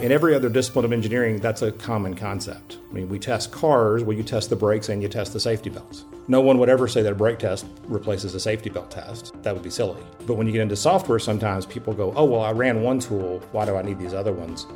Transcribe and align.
In 0.00 0.12
every 0.12 0.34
other 0.34 0.48
discipline 0.48 0.86
of 0.86 0.94
engineering, 0.94 1.40
that's 1.40 1.60
a 1.60 1.72
common 1.72 2.14
concept. 2.14 2.78
I 2.88 2.94
mean, 2.94 3.10
we 3.10 3.18
test 3.18 3.52
cars, 3.52 4.02
well, 4.02 4.16
you 4.16 4.22
test 4.22 4.48
the 4.48 4.56
brakes 4.56 4.88
and 4.88 5.02
you 5.02 5.10
test 5.10 5.34
the 5.34 5.40
safety 5.40 5.68
belts. 5.68 6.06
No 6.26 6.40
one 6.40 6.56
would 6.56 6.70
ever 6.70 6.88
say 6.88 7.02
that 7.02 7.12
a 7.12 7.14
brake 7.14 7.38
test 7.38 7.66
replaces 7.84 8.34
a 8.34 8.40
safety 8.40 8.70
belt 8.70 8.90
test. 8.90 9.34
That 9.42 9.52
would 9.52 9.62
be 9.62 9.68
silly. 9.68 10.02
But 10.26 10.34
when 10.34 10.46
you 10.46 10.54
get 10.54 10.62
into 10.62 10.74
software, 10.74 11.18
sometimes 11.18 11.66
people 11.66 11.92
go, 11.92 12.14
oh, 12.16 12.24
well, 12.24 12.40
I 12.40 12.52
ran 12.52 12.80
one 12.80 12.98
tool, 12.98 13.40
why 13.52 13.66
do 13.66 13.76
I 13.76 13.82
need 13.82 13.98
these 13.98 14.14
other 14.14 14.32
ones? 14.32 14.66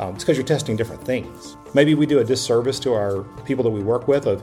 Um, 0.00 0.16
it's 0.16 0.24
because 0.24 0.36
you're 0.36 0.44
testing 0.44 0.74
different 0.74 1.04
things. 1.04 1.56
Maybe 1.74 1.94
we 1.94 2.04
do 2.04 2.18
a 2.18 2.24
disservice 2.24 2.80
to 2.80 2.92
our 2.92 3.22
people 3.44 3.62
that 3.62 3.70
we 3.70 3.84
work 3.84 4.08
with 4.08 4.26
of 4.26 4.42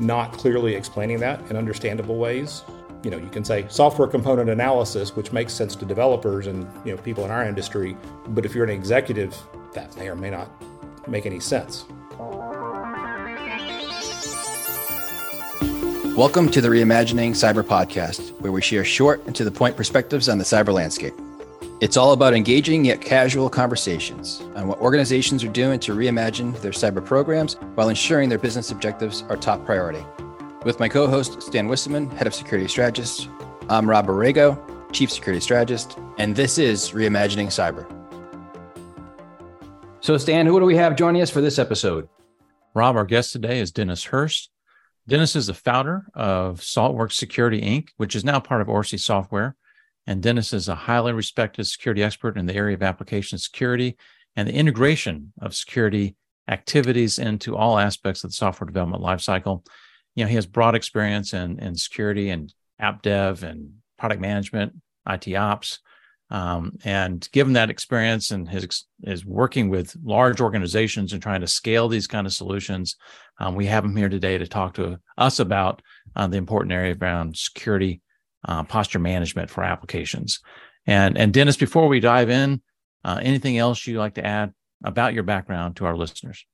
not 0.00 0.32
clearly 0.32 0.74
explaining 0.74 1.18
that 1.20 1.42
in 1.50 1.56
understandable 1.58 2.16
ways. 2.16 2.64
You 3.02 3.10
know, 3.10 3.18
you 3.18 3.28
can 3.28 3.44
say 3.44 3.66
software 3.68 4.08
component 4.08 4.48
analysis, 4.48 5.14
which 5.14 5.30
makes 5.30 5.52
sense 5.52 5.76
to 5.76 5.84
developers 5.84 6.46
and 6.46 6.66
you 6.86 6.96
know 6.96 7.02
people 7.02 7.26
in 7.26 7.30
our 7.30 7.44
industry, 7.44 7.98
but 8.28 8.46
if 8.46 8.54
you're 8.54 8.64
an 8.64 8.70
executive, 8.70 9.36
that 9.74 9.96
may 9.96 10.08
or 10.08 10.16
may 10.16 10.30
not 10.30 10.48
make 11.08 11.26
any 11.26 11.40
sense. 11.40 11.84
Welcome 16.16 16.48
to 16.50 16.60
the 16.60 16.68
Reimagining 16.68 17.30
Cyber 17.30 17.64
podcast, 17.64 18.30
where 18.40 18.52
we 18.52 18.62
share 18.62 18.84
short 18.84 19.26
and 19.26 19.34
to 19.34 19.44
the 19.44 19.50
point 19.50 19.76
perspectives 19.76 20.28
on 20.28 20.38
the 20.38 20.44
cyber 20.44 20.72
landscape. 20.72 21.14
It's 21.80 21.96
all 21.96 22.12
about 22.12 22.34
engaging 22.34 22.84
yet 22.84 23.00
casual 23.00 23.50
conversations 23.50 24.40
on 24.54 24.68
what 24.68 24.78
organizations 24.78 25.42
are 25.42 25.48
doing 25.48 25.80
to 25.80 25.92
reimagine 25.92 26.58
their 26.60 26.70
cyber 26.70 27.04
programs 27.04 27.54
while 27.74 27.88
ensuring 27.88 28.28
their 28.28 28.38
business 28.38 28.70
objectives 28.70 29.22
are 29.28 29.36
top 29.36 29.66
priority. 29.66 30.04
With 30.64 30.78
my 30.78 30.88
co 30.88 31.08
host, 31.08 31.42
Stan 31.42 31.66
Wisseman, 31.66 32.08
Head 32.10 32.28
of 32.28 32.34
Security 32.34 32.68
Strategist, 32.68 33.28
I'm 33.68 33.90
Rob 33.90 34.06
Aragao, 34.06 34.56
Chief 34.92 35.10
Security 35.10 35.40
Strategist, 35.40 35.98
and 36.16 36.36
this 36.36 36.58
is 36.58 36.92
Reimagining 36.92 37.48
Cyber. 37.48 37.93
So, 40.04 40.18
Stan, 40.18 40.44
who 40.44 40.60
do 40.60 40.66
we 40.66 40.76
have 40.76 40.96
joining 40.96 41.22
us 41.22 41.30
for 41.30 41.40
this 41.40 41.58
episode? 41.58 42.10
Rob, 42.74 42.94
our 42.94 43.06
guest 43.06 43.32
today 43.32 43.58
is 43.58 43.72
Dennis 43.72 44.04
Hurst. 44.04 44.50
Dennis 45.08 45.34
is 45.34 45.46
the 45.46 45.54
founder 45.54 46.04
of 46.12 46.60
Saltworks 46.60 47.12
Security 47.12 47.62
Inc., 47.62 47.88
which 47.96 48.14
is 48.14 48.22
now 48.22 48.38
part 48.38 48.60
of 48.60 48.68
Orsi 48.68 48.98
Software. 48.98 49.56
And 50.06 50.22
Dennis 50.22 50.52
is 50.52 50.68
a 50.68 50.74
highly 50.74 51.14
respected 51.14 51.64
security 51.64 52.02
expert 52.02 52.36
in 52.36 52.44
the 52.44 52.54
area 52.54 52.74
of 52.74 52.82
application 52.82 53.38
security 53.38 53.96
and 54.36 54.46
the 54.46 54.52
integration 54.52 55.32
of 55.40 55.54
security 55.54 56.16
activities 56.48 57.18
into 57.18 57.56
all 57.56 57.78
aspects 57.78 58.24
of 58.24 58.28
the 58.28 58.34
software 58.34 58.66
development 58.66 59.02
lifecycle. 59.02 59.64
You 60.16 60.24
know, 60.24 60.28
he 60.28 60.34
has 60.34 60.44
broad 60.44 60.74
experience 60.74 61.32
in, 61.32 61.58
in 61.60 61.76
security 61.76 62.28
and 62.28 62.52
app 62.78 63.00
dev 63.00 63.42
and 63.42 63.76
product 63.98 64.20
management, 64.20 64.74
IT 65.08 65.34
ops. 65.34 65.78
Um, 66.34 66.78
and 66.82 67.28
given 67.30 67.52
that 67.52 67.70
experience 67.70 68.32
and 68.32 68.48
his 68.48 68.86
is 69.04 69.24
working 69.24 69.68
with 69.68 69.94
large 70.02 70.40
organizations 70.40 71.12
and 71.12 71.22
trying 71.22 71.42
to 71.42 71.46
scale 71.46 71.86
these 71.86 72.08
kind 72.08 72.26
of 72.26 72.32
solutions, 72.32 72.96
um, 73.38 73.54
we 73.54 73.66
have 73.66 73.84
him 73.84 73.94
here 73.94 74.08
today 74.08 74.36
to 74.36 74.48
talk 74.48 74.74
to 74.74 74.98
us 75.16 75.38
about 75.38 75.80
uh, 76.16 76.26
the 76.26 76.36
important 76.36 76.72
area 76.72 76.96
around 77.00 77.36
security 77.36 78.00
uh, 78.48 78.64
posture 78.64 78.98
management 78.98 79.48
for 79.48 79.62
applications. 79.62 80.40
And 80.88 81.16
and 81.16 81.32
Dennis, 81.32 81.56
before 81.56 81.86
we 81.86 82.00
dive 82.00 82.30
in, 82.30 82.60
uh, 83.04 83.20
anything 83.22 83.56
else 83.56 83.86
you'd 83.86 84.00
like 84.00 84.14
to 84.14 84.26
add 84.26 84.52
about 84.84 85.14
your 85.14 85.22
background 85.22 85.76
to 85.76 85.86
our 85.86 85.96
listeners? 85.96 86.44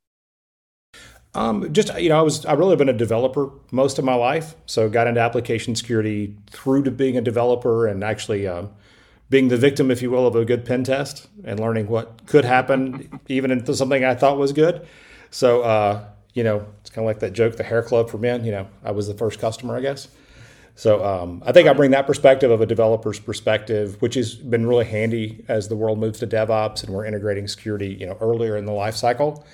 Um, 1.32 1.72
just 1.72 1.98
you 1.98 2.10
know, 2.10 2.18
I 2.18 2.22
was 2.22 2.44
I 2.44 2.52
really 2.52 2.76
been 2.76 2.90
a 2.90 2.92
developer 2.92 3.50
most 3.70 3.98
of 3.98 4.04
my 4.04 4.14
life, 4.14 4.56
so 4.66 4.90
got 4.90 5.06
into 5.06 5.22
application 5.22 5.74
security 5.74 6.36
through 6.50 6.82
to 6.82 6.90
being 6.90 7.16
a 7.16 7.22
developer 7.22 7.86
and 7.86 8.04
actually 8.04 8.46
um, 8.46 8.68
being 9.30 9.48
the 9.48 9.56
victim, 9.56 9.90
if 9.90 10.02
you 10.02 10.10
will, 10.10 10.26
of 10.26 10.36
a 10.36 10.44
good 10.44 10.64
pen 10.64 10.84
test 10.84 11.28
and 11.44 11.58
learning 11.58 11.88
what 11.88 12.26
could 12.26 12.44
happen, 12.44 13.20
even 13.28 13.50
into 13.50 13.74
something 13.74 14.04
I 14.04 14.14
thought 14.14 14.36
was 14.36 14.52
good. 14.52 14.86
So 15.30 15.62
uh, 15.62 16.04
you 16.34 16.44
know, 16.44 16.66
it's 16.80 16.90
kind 16.90 17.04
of 17.04 17.06
like 17.06 17.20
that 17.20 17.32
joke, 17.32 17.56
the 17.56 17.62
hair 17.62 17.82
club 17.82 18.10
for 18.10 18.18
men. 18.18 18.44
You 18.44 18.52
know, 18.52 18.68
I 18.84 18.92
was 18.92 19.08
the 19.08 19.14
first 19.14 19.40
customer, 19.40 19.76
I 19.76 19.80
guess. 19.80 20.08
So 20.74 21.04
um, 21.04 21.42
I 21.44 21.52
think 21.52 21.68
I 21.68 21.72
bring 21.72 21.90
that 21.90 22.06
perspective 22.06 22.50
of 22.50 22.60
a 22.60 22.66
developer's 22.66 23.18
perspective, 23.18 24.00
which 24.00 24.14
has 24.14 24.34
been 24.34 24.66
really 24.66 24.86
handy 24.86 25.44
as 25.48 25.68
the 25.68 25.76
world 25.76 25.98
moves 25.98 26.20
to 26.20 26.26
DevOps 26.26 26.84
and 26.84 26.94
we're 26.94 27.04
integrating 27.04 27.48
security, 27.48 27.88
you 27.88 28.06
know, 28.06 28.16
earlier 28.20 28.56
in 28.56 28.64
the 28.64 28.72
life 28.72 28.96
cycle. 28.96 29.44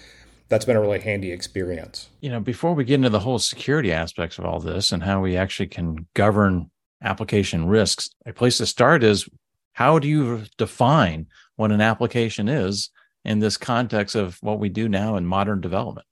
That's 0.48 0.64
been 0.64 0.76
a 0.76 0.80
really 0.80 1.00
handy 1.00 1.32
experience. 1.32 2.08
You 2.20 2.30
know, 2.30 2.38
before 2.38 2.74
we 2.74 2.84
get 2.84 2.94
into 2.94 3.08
the 3.08 3.18
whole 3.18 3.40
security 3.40 3.90
aspects 3.90 4.38
of 4.38 4.44
all 4.44 4.60
this 4.60 4.92
and 4.92 5.02
how 5.02 5.20
we 5.20 5.36
actually 5.36 5.66
can 5.66 6.06
govern 6.14 6.70
application 7.02 7.66
risks, 7.66 8.10
a 8.24 8.32
place 8.32 8.58
to 8.58 8.66
start 8.66 9.02
is 9.02 9.28
how 9.76 9.98
do 9.98 10.08
you 10.08 10.44
define 10.56 11.26
what 11.56 11.70
an 11.70 11.82
application 11.82 12.48
is 12.48 12.88
in 13.26 13.40
this 13.40 13.58
context 13.58 14.14
of 14.14 14.38
what 14.40 14.58
we 14.58 14.70
do 14.70 14.88
now 14.88 15.16
in 15.16 15.26
modern 15.26 15.60
development? 15.60 16.06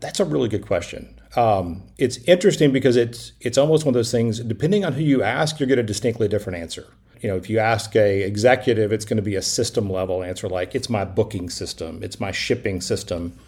That's 0.00 0.20
a 0.20 0.24
really 0.24 0.48
good 0.48 0.66
question. 0.66 1.20
Um, 1.36 1.82
it's 1.98 2.16
interesting 2.24 2.72
because 2.72 2.96
it's 2.96 3.32
it's 3.40 3.58
almost 3.58 3.84
one 3.84 3.90
of 3.90 3.98
those 3.98 4.10
things. 4.10 4.40
Depending 4.40 4.86
on 4.86 4.94
who 4.94 5.02
you 5.02 5.22
ask, 5.22 5.60
you're 5.60 5.66
get 5.66 5.78
a 5.78 5.82
distinctly 5.82 6.28
different 6.28 6.60
answer. 6.60 6.86
You 7.20 7.28
know, 7.28 7.36
if 7.36 7.50
you 7.50 7.58
ask 7.58 7.94
a 7.94 8.22
executive, 8.22 8.90
it's 8.90 9.04
going 9.04 9.18
to 9.18 9.22
be 9.22 9.36
a 9.36 9.42
system 9.42 9.90
level 9.90 10.22
answer, 10.22 10.48
like 10.48 10.74
it's 10.74 10.88
my 10.88 11.04
booking 11.04 11.50
system, 11.50 12.02
it's 12.02 12.20
my 12.20 12.32
shipping 12.32 12.80
system. 12.80 13.38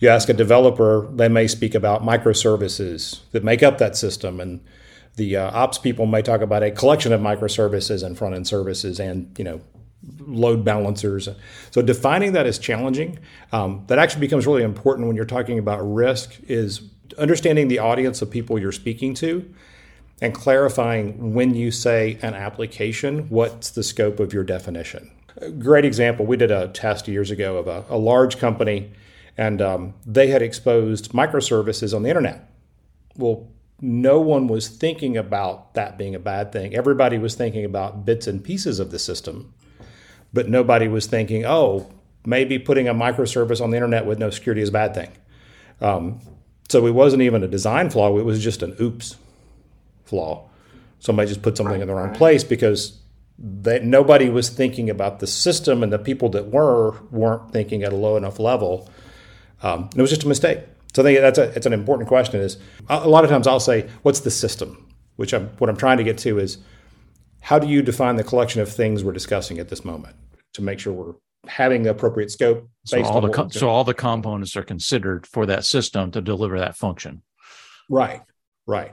You 0.00 0.10
ask 0.10 0.28
a 0.28 0.34
developer, 0.34 1.08
they 1.10 1.28
may 1.28 1.48
speak 1.48 1.74
about 1.74 2.02
microservices 2.02 3.20
that 3.32 3.42
make 3.42 3.62
up 3.62 3.78
that 3.78 3.96
system, 3.96 4.38
and 4.38 4.60
the 5.16 5.36
uh, 5.36 5.50
ops 5.50 5.78
people 5.78 6.06
may 6.06 6.22
talk 6.22 6.40
about 6.40 6.62
a 6.62 6.70
collection 6.70 7.12
of 7.12 7.20
microservices 7.20 8.04
and 8.04 8.18
front 8.18 8.34
end 8.34 8.46
services, 8.46 8.98
and 8.98 9.34
you 9.38 9.44
know 9.44 9.60
load 10.20 10.64
balancers. 10.64 11.28
So 11.70 11.82
defining 11.82 12.32
that 12.32 12.46
is 12.46 12.58
challenging. 12.58 13.18
Um, 13.52 13.84
that 13.86 13.98
actually 13.98 14.20
becomes 14.20 14.46
really 14.46 14.62
important 14.62 15.06
when 15.06 15.16
you're 15.16 15.24
talking 15.24 15.58
about 15.58 15.80
risk. 15.80 16.36
Is 16.48 16.82
understanding 17.18 17.68
the 17.68 17.78
audience 17.78 18.22
of 18.22 18.30
people 18.30 18.58
you're 18.58 18.72
speaking 18.72 19.14
to 19.14 19.54
and 20.20 20.34
clarifying 20.34 21.34
when 21.34 21.54
you 21.54 21.70
say 21.70 22.18
an 22.22 22.34
application, 22.34 23.28
what's 23.28 23.70
the 23.70 23.82
scope 23.82 24.20
of 24.20 24.32
your 24.32 24.44
definition. 24.44 25.10
A 25.38 25.50
great 25.50 25.84
example 25.84 26.24
we 26.24 26.36
did 26.36 26.50
a 26.50 26.68
test 26.68 27.08
years 27.08 27.30
ago 27.30 27.56
of 27.56 27.66
a, 27.66 27.84
a 27.88 27.98
large 27.98 28.38
company, 28.38 28.92
and 29.36 29.60
um, 29.60 29.94
they 30.06 30.28
had 30.28 30.42
exposed 30.42 31.12
microservices 31.12 31.94
on 31.94 32.04
the 32.04 32.08
internet. 32.08 32.48
Well, 33.16 33.48
no 33.80 34.20
one 34.20 34.46
was 34.46 34.68
thinking 34.68 35.16
about 35.16 35.74
that 35.74 35.98
being 35.98 36.14
a 36.14 36.18
bad 36.18 36.52
thing. 36.52 36.74
Everybody 36.74 37.18
was 37.18 37.34
thinking 37.34 37.64
about 37.64 38.04
bits 38.04 38.26
and 38.26 38.42
pieces 38.42 38.78
of 38.78 38.90
the 38.90 38.98
system, 38.98 39.52
but 40.32 40.48
nobody 40.48 40.88
was 40.88 41.06
thinking, 41.06 41.44
oh, 41.44 41.90
maybe 42.24 42.58
putting 42.58 42.88
a 42.88 42.94
microservice 42.94 43.60
on 43.60 43.70
the 43.70 43.76
internet 43.76 44.06
with 44.06 44.18
no 44.18 44.30
security 44.30 44.62
is 44.62 44.68
a 44.68 44.72
bad 44.72 44.94
thing. 44.94 45.10
Um, 45.80 46.20
so 46.68 46.86
it 46.86 46.92
wasn't 46.92 47.22
even 47.22 47.42
a 47.42 47.48
design 47.48 47.90
flaw, 47.90 48.16
it 48.18 48.24
was 48.24 48.42
just 48.42 48.62
an 48.62 48.76
oops 48.80 49.16
flaw. 50.04 50.48
Somebody 50.98 51.28
just 51.28 51.42
put 51.42 51.56
something 51.56 51.80
in 51.80 51.86
the 51.86 51.94
wrong 51.94 52.14
place 52.14 52.44
because 52.44 52.98
that 53.38 53.84
nobody 53.84 54.30
was 54.30 54.48
thinking 54.48 54.88
about 54.88 55.18
the 55.18 55.26
system 55.26 55.82
and 55.82 55.92
the 55.92 55.98
people 55.98 56.28
that 56.30 56.46
were 56.48 56.92
weren't 57.10 57.52
thinking 57.52 57.82
at 57.82 57.92
a 57.92 57.96
low 57.96 58.16
enough 58.16 58.38
level. 58.38 58.88
Um, 59.62 59.90
it 59.94 60.00
was 60.00 60.10
just 60.10 60.24
a 60.24 60.28
mistake. 60.28 60.60
So 60.94 61.02
I 61.02 61.04
think 61.04 61.20
that's 61.20 61.38
a, 61.38 61.44
it's 61.56 61.66
an 61.66 61.72
important 61.72 62.08
question 62.08 62.40
is 62.40 62.58
a 62.88 63.08
lot 63.08 63.24
of 63.24 63.30
times 63.30 63.46
I'll 63.46 63.60
say, 63.60 63.88
what's 64.02 64.20
the 64.20 64.30
system? 64.30 64.86
Which 65.16 65.32
I'm, 65.32 65.48
what 65.58 65.68
I'm 65.70 65.76
trying 65.76 65.98
to 65.98 66.04
get 66.04 66.18
to 66.18 66.38
is 66.38 66.58
how 67.40 67.58
do 67.58 67.66
you 67.66 67.82
define 67.82 68.16
the 68.16 68.24
collection 68.24 68.60
of 68.62 68.70
things 68.70 69.04
we're 69.04 69.12
discussing 69.12 69.58
at 69.58 69.68
this 69.68 69.84
moment 69.84 70.16
to 70.54 70.62
make 70.62 70.78
sure 70.78 70.92
we're 70.92 71.14
having 71.46 71.82
the 71.82 71.90
appropriate 71.90 72.30
scope. 72.30 72.68
So 72.84 73.02
all 73.02 73.20
the 73.20 73.48
so 73.50 73.68
all 73.68 73.84
the 73.84 73.94
components 73.94 74.56
are 74.56 74.62
considered 74.62 75.26
for 75.26 75.46
that 75.46 75.64
system 75.64 76.10
to 76.12 76.20
deliver 76.20 76.58
that 76.58 76.76
function. 76.76 77.22
Right, 77.90 78.22
right, 78.66 78.92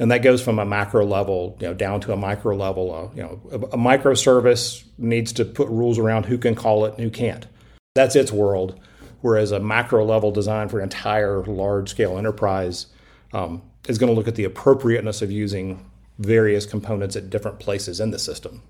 and 0.00 0.10
that 0.10 0.22
goes 0.22 0.42
from 0.42 0.58
a 0.58 0.64
macro 0.64 1.04
level, 1.04 1.56
you 1.60 1.66
know, 1.68 1.74
down 1.74 2.00
to 2.00 2.12
a 2.12 2.16
micro 2.16 2.56
level. 2.56 2.94
Uh, 2.94 3.14
you 3.14 3.22
know, 3.22 3.40
a, 3.52 3.56
a 3.56 3.78
microservice 3.78 4.84
needs 4.98 5.32
to 5.34 5.44
put 5.44 5.68
rules 5.68 5.98
around 5.98 6.26
who 6.26 6.38
can 6.38 6.54
call 6.54 6.84
it 6.86 6.94
and 6.94 7.04
who 7.04 7.10
can't. 7.10 7.46
That's 7.94 8.16
its 8.16 8.32
world. 8.32 8.80
Whereas 9.24 9.52
a 9.52 9.58
macro 9.58 10.04
level 10.04 10.30
design 10.30 10.68
for 10.68 10.80
an 10.80 10.82
entire 10.82 11.42
large 11.44 11.88
scale 11.88 12.18
enterprise 12.18 12.88
um, 13.32 13.62
is 13.88 13.96
going 13.96 14.12
to 14.12 14.14
look 14.14 14.28
at 14.28 14.34
the 14.34 14.44
appropriateness 14.44 15.22
of 15.22 15.30
using 15.30 15.90
various 16.18 16.66
components 16.66 17.16
at 17.16 17.30
different 17.30 17.58
places 17.58 18.00
in 18.00 18.10
the 18.10 18.18
system. 18.18 18.60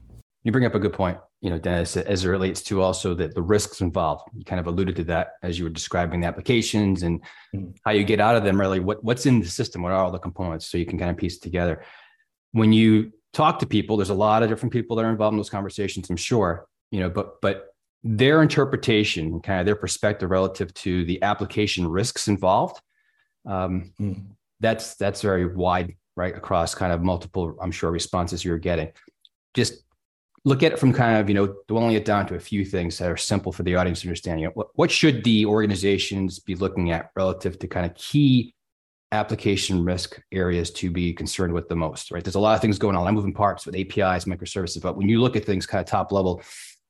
You 0.45 0.53
bring 0.53 0.65
up 0.65 0.77
a 0.77 0.79
good 0.79 0.93
point, 0.93 1.19
you 1.41 1.51
know, 1.51 1.59
Dennis, 1.59 1.97
as 1.97 2.25
it 2.25 2.29
relates 2.29 2.63
to 2.63 2.83
also 2.83 3.15
that 3.15 3.35
the 3.35 3.43
risks 3.43 3.81
involved. 3.81 4.31
You 4.33 4.45
kind 4.45 4.61
of 4.61 4.69
alluded 4.69 4.95
to 4.95 5.05
that 5.05 5.33
as 5.43 5.59
you 5.59 5.65
were 5.65 5.71
describing 5.71 6.21
the 6.21 6.29
applications 6.29 7.03
and 7.03 7.21
mm-hmm. 7.53 7.73
how 7.85 7.91
you 7.91 8.05
get 8.05 8.21
out 8.21 8.37
of 8.37 8.45
them. 8.45 8.61
Really, 8.61 8.79
what 8.79 9.03
what's 9.03 9.27
in 9.27 9.41
the 9.41 9.49
system? 9.49 9.83
What 9.83 9.91
are 9.91 10.05
all 10.05 10.13
the 10.13 10.21
components? 10.21 10.67
So 10.67 10.79
you 10.79 10.87
can 10.87 11.01
kind 11.01 11.11
of 11.11 11.17
piece 11.17 11.37
it 11.37 11.43
together. 11.43 11.83
When 12.53 12.73
you 12.73 13.13
talk 13.33 13.59
to 13.59 13.67
people, 13.67 13.97
there's 13.97 14.11
a 14.11 14.15
lot 14.15 14.45
of 14.45 14.49
different 14.51 14.73
people 14.73 14.95
that 14.95 15.05
are 15.05 15.11
involved 15.11 15.33
in 15.33 15.39
those 15.39 15.51
conversations. 15.51 16.11
I'm 16.11 16.17
sure, 16.17 16.69
you 16.93 17.01
know, 17.01 17.11
but 17.11 17.41
but 17.41 17.74
their 18.05 18.43
interpretation, 18.43 19.41
kind 19.41 19.61
of 19.61 19.67
their 19.67 19.75
perspective 19.75 20.31
relative 20.31 20.73
to 20.75 21.05
the 21.07 21.23
application 21.23 21.89
risks 21.89 22.29
involved, 22.29 22.81
um, 23.47 23.93
mm. 23.99 24.23
that's 24.61 24.95
that's 24.97 25.23
very 25.23 25.47
wide, 25.47 25.97
right, 26.15 26.37
across 26.37 26.75
kind 26.75 26.93
of 26.93 27.03
multiple, 27.03 27.57
I'm 27.61 27.73
sure, 27.73 27.91
responses 27.91 28.45
you're 28.45 28.59
getting. 28.59 28.93
Just 29.55 29.85
look 30.45 30.63
at 30.63 30.73
it 30.73 30.79
from 30.79 30.93
kind 30.93 31.19
of, 31.19 31.29
you 31.31 31.35
know, 31.35 31.57
dwelling 31.67 31.95
it 31.95 32.05
down 32.05 32.27
to 32.27 32.35
a 32.35 32.41
few 32.41 32.67
things 32.67 32.99
that 32.99 33.11
are 33.11 33.17
simple 33.17 33.51
for 33.51 33.63
the 33.63 33.77
audience 33.77 34.03
to 34.03 34.09
understand, 34.09 34.41
you 34.41 34.47
know, 34.47 34.53
what, 34.53 34.69
what 34.75 34.91
should 34.91 35.25
the 35.25 35.47
organizations 35.47 36.39
be 36.39 36.55
looking 36.55 36.91
at 36.91 37.11
relative 37.17 37.59
to 37.59 37.67
kind 37.67 37.87
of 37.87 37.95
key 37.95 38.55
application 39.13 39.83
risk 39.83 40.21
areas 40.33 40.71
to 40.71 40.91
be 40.91 41.15
concerned 41.15 41.55
with 41.55 41.69
the 41.69 41.77
most, 41.77 42.11
right? 42.11 42.23
There's 42.23 42.35
a 42.35 42.41
lot 42.41 42.55
of 42.55 42.61
things 42.61 42.79
going 42.79 42.97
on, 42.97 43.07
I'm 43.07 43.15
moving 43.15 43.33
parts 43.33 43.65
with 43.65 43.75
APIs, 43.75 44.27
microservices, 44.27 44.83
but 44.83 44.99
when 44.99 45.09
you 45.09 45.21
look 45.21 45.37
at 45.37 45.47
things 45.47 45.67
kind 45.67 45.81
of 45.81 45.87
top 45.87 46.13
level 46.13 46.43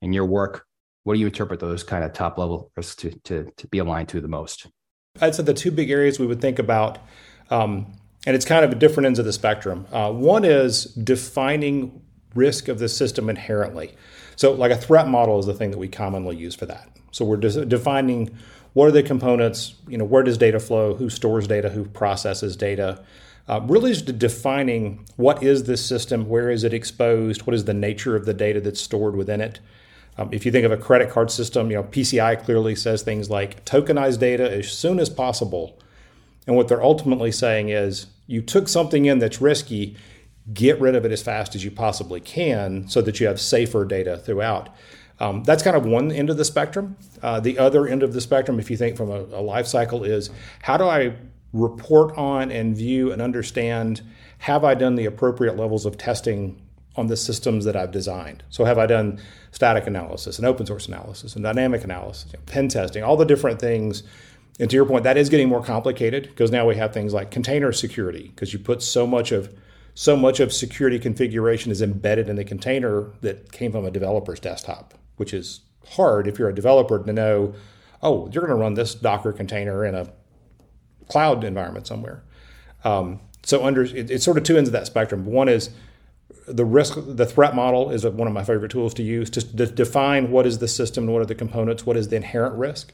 in 0.03 0.13
your 0.13 0.25
work, 0.25 0.67
what 1.05 1.15
do 1.15 1.21
you 1.21 1.27
interpret 1.27 1.61
those 1.61 1.85
kind 1.85 2.03
of 2.03 2.13
top 2.13 2.37
level 2.37 2.73
risks 2.77 2.97
to, 2.97 3.11
to, 3.21 3.51
to 3.57 3.67
be 3.69 3.79
aligned 3.79 4.09
to 4.09 4.21
the 4.21 4.29
most? 4.29 4.67
I'd 5.21 5.35
say 5.35 5.45
the 5.45 5.55
two 5.55 5.71
big 5.71 5.91
areas 5.91 6.19
we 6.19 6.27
would 6.27 6.41
think 6.41 6.59
about, 6.59 6.99
um, 7.51 7.93
and 8.27 8.35
it's 8.35 8.45
kind 8.45 8.65
of 8.65 8.79
different 8.79 9.07
ends 9.07 9.19
of 9.19 9.25
the 9.25 9.33
spectrum. 9.33 9.87
Uh, 9.93 10.11
one 10.11 10.45
is 10.45 10.87
defining 10.87 12.03
risk 12.35 12.69
of 12.69 12.79
the 12.79 12.89
system 12.89 13.31
inherently. 13.31 13.93
So, 14.37 14.53
like 14.53 14.73
a 14.73 14.77
threat 14.77 15.07
model 15.07 15.39
is 15.39 15.47
the 15.47 15.55
thing 15.55 15.71
that 15.71 15.79
we 15.79 15.87
commonly 15.87 16.37
use 16.37 16.55
for 16.55 16.67
that. 16.67 16.89
So, 17.13 17.25
we're 17.25 17.37
de- 17.37 17.65
defining 17.65 18.37
what 18.73 18.89
are 18.89 18.93
the 18.93 19.03
components, 19.03 19.75
you 19.87 19.97
know, 19.97 20.05
where 20.05 20.25
does 20.25 20.37
data 20.37 20.59
flow, 20.59 20.95
who 20.95 21.09
stores 21.09 21.47
data, 21.47 21.69
who 21.69 21.85
processes 21.85 22.57
data. 22.57 23.05
Uh, 23.47 23.61
really 23.65 23.93
just 23.93 24.19
defining 24.19 25.05
what 25.17 25.43
is 25.43 25.65
this 25.65 25.85
system, 25.85 26.29
where 26.29 26.51
is 26.51 26.65
it 26.65 26.75
exposed, 26.75 27.43
what 27.43 27.55
is 27.55 27.67
the 27.67 27.75
nature 27.75 28.17
of 28.17 28.25
the 28.25 28.35
data 28.35 28.61
that's 28.61 28.81
stored 28.81 29.15
within 29.15 29.41
it. 29.41 29.61
Um, 30.17 30.29
if 30.33 30.47
you 30.47 30.53
think 30.53 30.65
of 30.65 30.73
a 30.73 30.77
credit 30.77 31.11
card 31.11 31.31
system, 31.31 31.71
you 31.71 31.77
know, 31.77 31.85
PCI 31.85 32.43
clearly 32.45 32.77
says 32.77 33.03
things 33.03 33.31
like 33.31 33.65
tokenize 33.65 34.19
data 34.19 34.51
as 34.51 34.71
soon 34.71 35.01
as 35.01 35.11
possible. 35.11 35.79
And 36.47 36.57
what 36.57 36.69
they're 36.69 36.83
ultimately 36.83 37.33
saying 37.33 37.71
is 37.71 38.07
you 38.27 38.43
took 38.43 38.69
something 38.69 39.07
in 39.07 39.19
that's 39.19 39.41
risky, 39.41 39.97
get 40.53 40.81
rid 40.81 40.95
of 40.95 41.05
it 41.05 41.13
as 41.13 41.23
fast 41.23 41.55
as 41.55 41.65
you 41.65 41.71
possibly 41.71 42.21
can 42.21 42.89
so 42.89 43.01
that 43.03 43.19
you 43.19 43.27
have 43.27 43.41
safer 43.41 43.85
data 43.85 44.19
throughout. 44.19 44.69
Um, 45.21 45.45
that's 45.45 45.63
kind 45.63 45.77
of 45.77 45.87
one 45.87 46.11
end 46.11 46.31
of 46.31 46.37
the 46.37 46.45
spectrum. 46.45 46.97
Uh, 47.23 47.41
the 47.41 47.59
other 47.59 47.87
end 47.87 48.03
of 48.03 48.13
the 48.13 48.21
spectrum, 48.21 48.59
if 48.59 48.71
you 48.71 48.77
think 48.77 48.97
from 48.97 49.11
a, 49.11 49.21
a 49.21 49.43
life 49.43 49.67
cycle, 49.67 50.05
is 50.05 50.31
how 50.63 50.77
do 50.77 50.85
I 50.85 51.15
report 51.53 52.17
on 52.19 52.51
and 52.51 52.77
view 52.77 53.13
and 53.13 53.23
understand 53.23 54.03
have 54.39 54.65
I 54.65 54.75
done 54.75 54.97
the 54.97 55.07
appropriate 55.07 55.57
levels 55.57 55.87
of 55.87 55.97
testing 55.97 56.61
on 56.97 57.07
the 57.07 57.17
systems 57.17 57.65
that 57.65 57.77
I've 57.77 57.93
designed? 57.93 58.43
So, 58.51 58.65
have 58.65 58.77
I 58.77 58.87
done 58.87 59.21
static 59.55 59.87
analysis 59.87 60.39
and 60.39 60.47
open 60.47 60.67
source 60.67 60.89
analysis 60.89 61.37
and 61.37 61.45
dynamic 61.45 61.85
analysis, 61.85 62.27
you 62.33 62.39
know, 62.39 62.45
pen 62.47 62.69
testing, 62.69 63.05
all 63.05 63.17
the 63.17 63.25
different 63.25 63.61
things? 63.61 64.03
And 64.59 64.69
to 64.69 64.77
your 64.77 64.85
point, 64.85 65.05
that 65.05 65.17
is 65.17 65.29
getting 65.29 65.49
more 65.49 65.63
complicated 65.63 66.25
because 66.25 66.51
now 66.51 66.67
we 66.67 66.77
have 66.77 66.93
things 66.93 67.13
like 67.13 67.31
container 67.31 67.73
security 67.73 68.29
because 68.35 68.53
you 68.53 68.59
put 68.59 68.83
so 68.83 69.07
much 69.07 69.33
of 69.33 69.55
so 69.97 70.17
much 70.17 70.41
of 70.41 70.53
security 70.53 70.99
configuration 70.99 71.71
is 71.71 71.81
embedded 71.81 72.29
in 72.29 72.35
the 72.35 72.45
container 72.45 73.13
that 73.21 73.53
came 73.53 73.71
from 73.71 73.85
a 73.85 73.93
developer's 73.93 74.41
desktop, 74.41 74.95
which 75.17 75.33
is 75.33 75.61
hard 75.91 76.27
if 76.27 76.37
you're 76.37 76.49
a 76.49 76.55
developer 76.55 76.99
to 76.99 77.13
know, 77.13 77.55
oh, 78.03 78.29
you're 78.33 78.45
going 78.45 78.57
to 78.57 78.61
run 78.61 78.75
this 78.75 78.93
Docker 78.93 79.33
container 79.33 79.85
in 79.85 79.95
a 79.95 80.11
cloud 81.09 81.45
environment 81.45 81.87
somewhere. 81.87 82.25
Um, 82.83 83.21
so 83.45 83.65
under 83.65 83.85
it, 83.85 84.11
it's 84.11 84.25
sort 84.25 84.37
of 84.37 84.43
two 84.43 84.57
ends 84.57 84.69
of 84.69 84.73
that 84.73 84.87
spectrum. 84.87 85.27
One 85.27 85.49
is 85.49 85.71
the 86.47 86.65
risk, 86.65 86.97
the 87.07 87.27
threat 87.27 87.55
model 87.55 87.91
is 87.91 88.05
one 88.05 88.29
of 88.29 88.35
my 88.35 88.45
favorite 88.45 88.71
tools 88.71 88.95
to 88.95 89.03
use 89.03 89.31
to, 89.31 89.41
define 89.67 90.31
what 90.31 90.47
is 90.47 90.59
the 90.59 90.69
system, 90.69 91.05
and 91.05 91.13
what 91.13 91.23
are 91.23 91.27
the 91.27 91.35
components, 91.35 91.87
what 91.87 91.97
is 91.97 92.09
the 92.09 92.17
inherent 92.17 92.55
risk, 92.57 92.93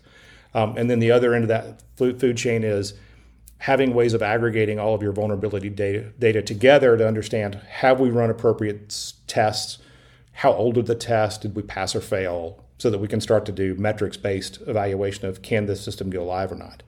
um, 0.54 0.76
and 0.76 0.90
then 0.90 0.98
the 0.98 1.10
other 1.10 1.34
end 1.34 1.44
of 1.44 1.48
that 1.48 1.82
food 1.96 2.36
chain 2.36 2.64
is 2.64 2.94
having 3.58 3.92
ways 3.92 4.14
of 4.14 4.22
aggregating 4.22 4.78
all 4.78 4.94
of 4.94 5.02
your 5.02 5.12
vulnerability 5.12 5.68
data, 5.68 6.12
data 6.18 6.40
together 6.40 6.96
to 6.96 7.06
understand 7.06 7.56
have 7.68 8.00
we 8.00 8.08
run 8.08 8.30
appropriate 8.30 9.12
tests, 9.26 9.78
how 10.32 10.52
old 10.52 10.78
are 10.78 10.82
the 10.82 10.94
tests, 10.94 11.38
did 11.38 11.54
we 11.54 11.62
pass 11.62 11.94
or 11.94 12.00
fail, 12.00 12.64
so 12.78 12.88
that 12.88 12.98
we 12.98 13.08
can 13.08 13.20
start 13.20 13.44
to 13.44 13.52
do 13.52 13.74
metrics 13.74 14.16
based 14.16 14.58
evaluation 14.66 15.26
of 15.26 15.42
can 15.42 15.66
this 15.66 15.84
system 15.84 16.08
go 16.08 16.24
live 16.24 16.50
or 16.50 16.54
not. 16.54 16.82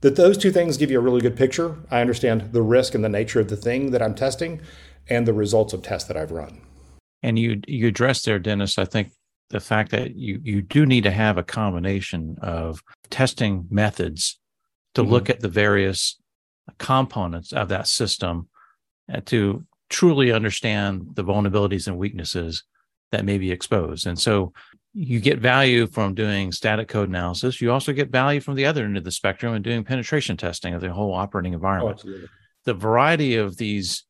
That 0.00 0.16
those 0.16 0.36
two 0.36 0.50
things 0.50 0.76
give 0.76 0.90
you 0.90 0.98
a 0.98 1.02
really 1.02 1.20
good 1.20 1.36
picture. 1.36 1.76
I 1.90 2.00
understand 2.00 2.52
the 2.52 2.62
risk 2.62 2.94
and 2.94 3.04
the 3.04 3.08
nature 3.08 3.40
of 3.40 3.48
the 3.48 3.56
thing 3.56 3.92
that 3.92 4.02
I'm 4.02 4.14
testing 4.14 4.60
and 5.08 5.26
the 5.26 5.32
results 5.32 5.72
of 5.72 5.82
tests 5.82 6.08
that 6.08 6.16
I've 6.16 6.32
run. 6.32 6.60
And 7.22 7.38
you 7.38 7.60
you 7.66 7.88
addressed 7.88 8.24
there, 8.24 8.38
Dennis, 8.38 8.78
I 8.78 8.84
think 8.84 9.10
the 9.50 9.60
fact 9.60 9.90
that 9.90 10.14
you 10.14 10.40
you 10.42 10.62
do 10.62 10.86
need 10.86 11.04
to 11.04 11.10
have 11.10 11.38
a 11.38 11.42
combination 11.42 12.36
of 12.42 12.82
testing 13.10 13.66
methods 13.70 14.38
to 14.94 15.02
mm-hmm. 15.02 15.12
look 15.12 15.30
at 15.30 15.40
the 15.40 15.48
various 15.48 16.18
components 16.78 17.52
of 17.52 17.68
that 17.68 17.88
system 17.88 18.48
and 19.08 19.24
to 19.26 19.64
truly 19.88 20.30
understand 20.32 21.08
the 21.14 21.24
vulnerabilities 21.24 21.86
and 21.86 21.96
weaknesses 21.96 22.64
that 23.10 23.24
may 23.24 23.38
be 23.38 23.50
exposed. 23.50 24.06
And 24.06 24.18
so 24.18 24.52
you 24.92 25.20
get 25.20 25.38
value 25.38 25.86
from 25.86 26.14
doing 26.14 26.52
static 26.52 26.88
code 26.88 27.08
analysis. 27.08 27.60
You 27.60 27.72
also 27.72 27.92
get 27.92 28.10
value 28.10 28.40
from 28.40 28.54
the 28.54 28.66
other 28.66 28.84
end 28.84 28.98
of 28.98 29.04
the 29.04 29.10
spectrum 29.10 29.54
and 29.54 29.64
doing 29.64 29.84
penetration 29.84 30.36
testing 30.36 30.74
of 30.74 30.80
the 30.80 30.92
whole 30.92 31.14
operating 31.14 31.54
environment. 31.54 32.02
Oh, 32.06 32.26
the 32.64 32.74
variety 32.74 33.36
of 33.36 33.56
these 33.56 34.04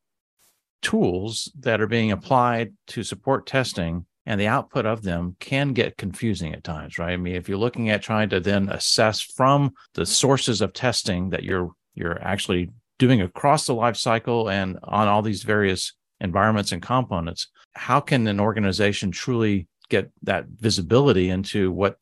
tools 0.81 1.51
that 1.59 1.81
are 1.81 1.87
being 1.87 2.11
applied 2.11 2.73
to 2.87 3.03
support 3.03 3.45
testing 3.45 4.05
and 4.25 4.39
the 4.39 4.47
output 4.47 4.85
of 4.85 5.01
them 5.01 5.35
can 5.39 5.73
get 5.73 5.97
confusing 5.97 6.53
at 6.53 6.63
times, 6.63 6.99
right? 6.99 7.13
I 7.13 7.17
mean, 7.17 7.35
if 7.35 7.49
you're 7.49 7.57
looking 7.57 7.89
at 7.89 8.03
trying 8.03 8.29
to 8.29 8.39
then 8.39 8.69
assess 8.69 9.21
from 9.21 9.73
the 9.95 10.05
sources 10.05 10.61
of 10.61 10.73
testing 10.73 11.29
that 11.31 11.43
you're 11.43 11.71
you're 11.95 12.21
actually 12.21 12.69
doing 12.99 13.21
across 13.21 13.65
the 13.65 13.73
life 13.73 13.97
cycle 13.97 14.49
and 14.49 14.77
on 14.83 15.07
all 15.07 15.21
these 15.21 15.43
various 15.43 15.93
environments 16.21 16.71
and 16.71 16.81
components, 16.81 17.47
how 17.73 17.99
can 17.99 18.27
an 18.27 18.39
organization 18.39 19.11
truly 19.11 19.67
get 19.89 20.11
that 20.23 20.45
visibility 20.47 21.29
into 21.29 21.71
what 21.71 21.97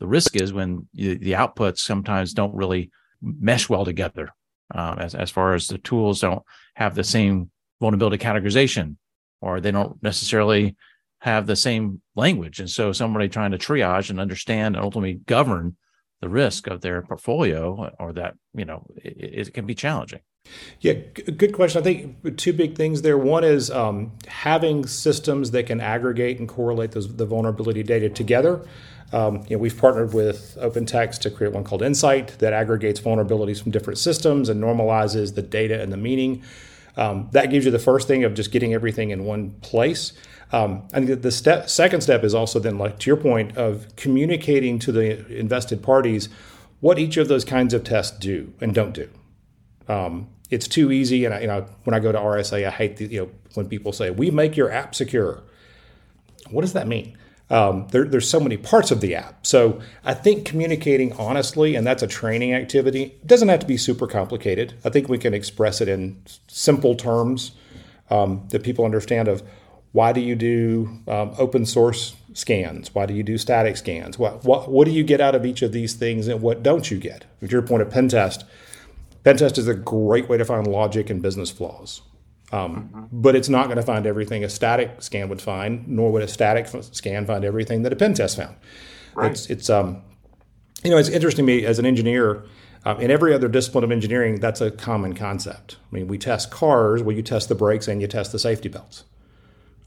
the 0.00 0.06
risk 0.06 0.34
is 0.34 0.52
when 0.52 0.88
the 0.94 1.32
outputs 1.32 1.78
sometimes 1.78 2.34
don't 2.34 2.54
really 2.54 2.90
mesh 3.22 3.68
well 3.68 3.84
together 3.84 4.30
uh, 4.74 4.96
as, 4.98 5.14
as 5.14 5.30
far 5.30 5.54
as 5.54 5.68
the 5.68 5.78
tools 5.78 6.20
don't 6.20 6.42
have 6.74 6.96
the 6.96 7.04
same 7.04 7.50
vulnerability 7.82 8.16
categorization 8.16 8.96
or 9.40 9.60
they 9.60 9.72
don't 9.72 10.00
necessarily 10.02 10.76
have 11.18 11.46
the 11.46 11.56
same 11.56 12.00
language. 12.14 12.60
And 12.60 12.70
so 12.70 12.92
somebody 12.92 13.28
trying 13.28 13.50
to 13.50 13.58
triage 13.58 14.08
and 14.08 14.20
understand 14.20 14.76
and 14.76 14.84
ultimately 14.84 15.14
govern 15.26 15.76
the 16.20 16.28
risk 16.28 16.68
of 16.68 16.80
their 16.80 17.02
portfolio 17.02 17.90
or 17.98 18.12
that, 18.12 18.34
you 18.54 18.64
know, 18.64 18.86
it, 18.96 19.48
it 19.48 19.54
can 19.54 19.66
be 19.66 19.74
challenging. 19.74 20.20
Yeah, 20.80 20.94
good 21.14 21.52
question. 21.52 21.80
I 21.80 21.84
think 21.84 22.36
two 22.36 22.52
big 22.52 22.76
things 22.76 23.02
there. 23.02 23.18
One 23.18 23.44
is 23.44 23.70
um, 23.70 24.12
having 24.26 24.86
systems 24.86 25.52
that 25.52 25.66
can 25.66 25.80
aggregate 25.80 26.38
and 26.38 26.48
correlate 26.48 26.92
those, 26.92 27.16
the 27.16 27.26
vulnerability 27.26 27.82
data 27.82 28.08
together. 28.08 28.64
Um, 29.12 29.44
you 29.48 29.56
know, 29.56 29.58
we've 29.58 29.76
partnered 29.76 30.14
with 30.14 30.56
OpenText 30.60 31.18
to 31.20 31.30
create 31.30 31.52
one 31.52 31.64
called 31.64 31.82
Insight 31.82 32.38
that 32.38 32.52
aggregates 32.52 33.00
vulnerabilities 33.00 33.62
from 33.62 33.70
different 33.70 33.98
systems 33.98 34.48
and 34.48 34.62
normalizes 34.62 35.34
the 35.34 35.42
data 35.42 35.80
and 35.80 35.92
the 35.92 35.96
meaning. 35.96 36.42
Um, 36.96 37.28
that 37.32 37.46
gives 37.46 37.64
you 37.64 37.70
the 37.70 37.78
first 37.78 38.06
thing 38.06 38.24
of 38.24 38.34
just 38.34 38.50
getting 38.52 38.74
everything 38.74 39.10
in 39.10 39.24
one 39.24 39.52
place. 39.62 40.12
Um, 40.52 40.86
and 40.92 41.08
the 41.08 41.30
step, 41.30 41.70
second 41.70 42.02
step 42.02 42.22
is 42.24 42.34
also 42.34 42.58
then, 42.58 42.76
like 42.76 42.98
to 43.00 43.10
your 43.10 43.16
point, 43.16 43.56
of 43.56 43.94
communicating 43.96 44.78
to 44.80 44.92
the 44.92 45.26
invested 45.34 45.82
parties 45.82 46.28
what 46.80 46.98
each 46.98 47.16
of 47.16 47.28
those 47.28 47.44
kinds 47.44 47.72
of 47.72 47.84
tests 47.84 48.18
do 48.18 48.52
and 48.60 48.74
don't 48.74 48.92
do. 48.92 49.08
Um, 49.88 50.28
it's 50.50 50.68
too 50.68 50.92
easy, 50.92 51.24
and 51.24 51.32
I, 51.32 51.40
you 51.40 51.46
know 51.46 51.66
when 51.84 51.94
I 51.94 52.00
go 52.00 52.12
to 52.12 52.18
RSA, 52.18 52.66
I 52.66 52.70
hate 52.70 52.98
the, 52.98 53.06
you 53.06 53.20
know 53.22 53.30
when 53.54 53.68
people 53.68 53.92
say 53.92 54.10
we 54.10 54.30
make 54.30 54.56
your 54.56 54.70
app 54.70 54.94
secure. 54.94 55.42
What 56.50 56.60
does 56.60 56.74
that 56.74 56.86
mean? 56.86 57.16
Um, 57.50 57.86
there, 57.90 58.04
there's 58.04 58.28
so 58.28 58.40
many 58.40 58.56
parts 58.56 58.90
of 58.90 59.00
the 59.00 59.14
app. 59.14 59.46
So 59.46 59.80
I 60.04 60.14
think 60.14 60.46
communicating 60.46 61.12
honestly, 61.14 61.74
and 61.74 61.86
that's 61.86 62.02
a 62.02 62.06
training 62.06 62.54
activity, 62.54 63.14
doesn't 63.26 63.48
have 63.48 63.60
to 63.60 63.66
be 63.66 63.76
super 63.76 64.06
complicated. 64.06 64.74
I 64.84 64.88
think 64.88 65.08
we 65.08 65.18
can 65.18 65.34
express 65.34 65.80
it 65.80 65.88
in 65.88 66.22
simple 66.48 66.94
terms 66.94 67.52
um, 68.10 68.46
that 68.50 68.62
people 68.62 68.84
understand 68.84 69.28
of 69.28 69.42
why 69.92 70.12
do 70.12 70.20
you 70.20 70.34
do 70.34 71.00
um, 71.06 71.34
open 71.38 71.66
source 71.66 72.16
scans? 72.32 72.94
Why 72.94 73.04
do 73.06 73.14
you 73.14 73.22
do 73.22 73.36
static 73.36 73.76
scans? 73.76 74.18
What, 74.18 74.44
what, 74.44 74.70
what 74.70 74.86
do 74.86 74.90
you 74.90 75.04
get 75.04 75.20
out 75.20 75.34
of 75.34 75.44
each 75.44 75.60
of 75.62 75.72
these 75.72 75.94
things 75.94 76.28
and 76.28 76.40
what 76.40 76.62
don't 76.62 76.90
you 76.90 76.98
get? 76.98 77.26
To 77.40 77.46
your 77.46 77.62
point 77.62 77.82
of 77.82 77.90
pen 77.90 78.08
test, 78.08 78.44
pen 79.24 79.36
test 79.36 79.58
is 79.58 79.68
a 79.68 79.74
great 79.74 80.28
way 80.28 80.38
to 80.38 80.44
find 80.44 80.66
logic 80.66 81.10
and 81.10 81.20
business 81.20 81.50
flaws. 81.50 82.00
Um, 82.52 82.90
mm-hmm. 82.92 83.20
But 83.20 83.34
it's 83.34 83.48
not 83.48 83.66
going 83.66 83.76
to 83.76 83.82
find 83.82 84.06
everything 84.06 84.44
a 84.44 84.48
static 84.48 85.02
scan 85.02 85.28
would 85.28 85.40
find, 85.40 85.88
nor 85.88 86.12
would 86.12 86.22
a 86.22 86.28
static 86.28 86.68
scan 86.92 87.26
find 87.26 87.44
everything 87.44 87.82
that 87.82 87.92
a 87.92 87.96
pen 87.96 88.14
test 88.14 88.36
found. 88.36 88.56
Right. 89.14 89.30
It's, 89.30 89.46
it's 89.46 89.70
um, 89.70 90.02
you 90.84 90.90
know, 90.90 90.98
it's 90.98 91.08
interesting 91.08 91.46
to 91.46 91.52
me 91.52 91.64
as 91.64 91.78
an 91.78 91.86
engineer. 91.86 92.44
Um, 92.84 93.00
in 93.00 93.10
every 93.10 93.32
other 93.32 93.48
discipline 93.48 93.84
of 93.84 93.92
engineering, 93.92 94.40
that's 94.40 94.60
a 94.60 94.70
common 94.70 95.14
concept. 95.14 95.76
I 95.90 95.94
mean, 95.94 96.08
we 96.08 96.18
test 96.18 96.50
cars 96.50 97.02
where 97.02 97.14
you 97.14 97.22
test 97.22 97.48
the 97.48 97.54
brakes 97.54 97.86
and 97.86 98.00
you 98.00 98.08
test 98.08 98.32
the 98.32 98.40
safety 98.40 98.68
belts 98.68 99.04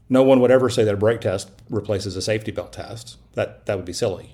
no 0.08 0.22
one 0.22 0.40
would 0.40 0.50
ever 0.50 0.70
say 0.70 0.84
that 0.84 0.94
a 0.94 0.96
brake 0.96 1.20
test 1.20 1.50
replaces 1.68 2.16
a 2.16 2.22
safety 2.22 2.50
belt 2.50 2.72
test. 2.72 3.16
That 3.34 3.66
that 3.66 3.76
would 3.76 3.84
be 3.84 3.92
silly. 3.92 4.32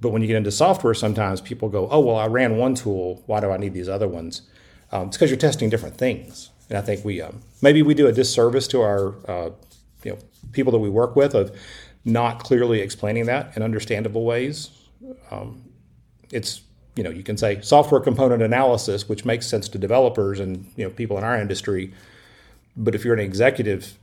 But 0.00 0.10
when 0.10 0.20
you 0.20 0.28
get 0.28 0.36
into 0.36 0.50
software, 0.50 0.94
sometimes 0.94 1.40
people 1.40 1.68
go, 1.68 1.88
"Oh, 1.90 2.00
well, 2.00 2.16
I 2.16 2.26
ran 2.26 2.56
one 2.56 2.74
tool. 2.74 3.22
Why 3.26 3.40
do 3.40 3.50
I 3.50 3.56
need 3.56 3.72
these 3.72 3.88
other 3.88 4.08
ones?" 4.08 4.42
Um, 4.92 5.08
it's 5.08 5.16
because 5.16 5.30
you're 5.30 5.38
testing 5.38 5.70
different 5.70 5.96
things. 5.96 6.50
And 6.68 6.78
I 6.78 6.80
think 6.80 7.04
we 7.04 7.20
um, 7.20 7.42
maybe 7.62 7.82
we 7.82 7.94
do 7.94 8.06
a 8.06 8.12
disservice 8.12 8.66
to 8.68 8.80
our 8.82 9.14
uh, 9.28 9.50
you 10.02 10.12
know 10.12 10.18
people 10.52 10.72
that 10.72 10.78
we 10.78 10.90
work 10.90 11.16
with 11.16 11.34
of 11.34 11.56
not 12.04 12.42
clearly 12.42 12.80
explaining 12.80 13.26
that 13.26 13.56
in 13.56 13.62
understandable 13.62 14.24
ways. 14.24 14.70
Um, 15.30 15.62
it's 16.30 16.62
you 16.96 17.02
know 17.02 17.10
you 17.10 17.22
can 17.22 17.36
say 17.36 17.60
software 17.60 18.00
component 18.00 18.42
analysis, 18.42 19.08
which 19.08 19.24
makes 19.24 19.46
sense 19.46 19.68
to 19.68 19.78
developers 19.78 20.40
and 20.40 20.70
you 20.76 20.84
know 20.84 20.90
people 20.90 21.18
in 21.18 21.24
our 21.24 21.38
industry, 21.38 21.92
but 22.76 22.94
if 22.94 23.04
you're 23.04 23.14
an 23.14 23.20
executive, 23.20 23.98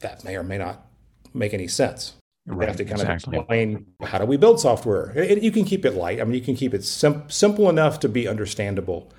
that 0.00 0.24
may 0.24 0.36
or 0.36 0.42
may 0.42 0.58
not 0.58 0.86
make 1.32 1.54
any 1.54 1.68
sense. 1.68 2.14
You 2.46 2.60
have 2.60 2.76
to 2.76 2.84
kind 2.84 3.00
exactly. 3.00 3.38
of 3.38 3.42
explain 3.42 3.86
how 4.02 4.18
do 4.18 4.26
we 4.26 4.36
build 4.36 4.60
software. 4.60 5.16
It, 5.16 5.42
you 5.42 5.50
can 5.50 5.64
keep 5.64 5.86
it 5.86 5.94
light. 5.94 6.20
I 6.20 6.24
mean, 6.24 6.34
you 6.34 6.42
can 6.42 6.54
keep 6.54 6.74
it 6.74 6.84
sim- 6.84 7.24
simple 7.28 7.70
enough 7.70 8.00
to 8.00 8.08
be 8.08 8.28
understandable 8.28 9.10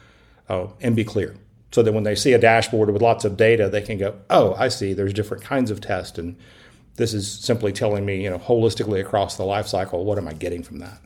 uh, 0.47 0.67
and 0.79 0.95
be 0.95 1.03
clear, 1.03 1.35
so 1.71 1.83
that 1.83 1.93
when 1.93 2.03
they 2.03 2.15
see 2.15 2.33
a 2.33 2.39
dashboard 2.39 2.89
with 2.89 3.01
lots 3.01 3.25
of 3.25 3.37
data, 3.37 3.69
they 3.69 3.81
can 3.81 3.97
go, 3.97 4.15
"Oh, 4.29 4.53
I 4.55 4.69
see. 4.69 4.93
There's 4.93 5.13
different 5.13 5.43
kinds 5.43 5.71
of 5.71 5.81
tests, 5.81 6.17
and 6.17 6.37
this 6.95 7.13
is 7.13 7.29
simply 7.29 7.71
telling 7.73 8.05
me, 8.05 8.23
you 8.23 8.29
know, 8.29 8.39
holistically 8.39 9.01
across 9.01 9.35
the 9.35 9.45
life 9.45 9.67
cycle, 9.67 10.05
what 10.05 10.17
am 10.17 10.27
I 10.27 10.33
getting 10.33 10.63
from 10.63 10.79
that?" 10.79 10.99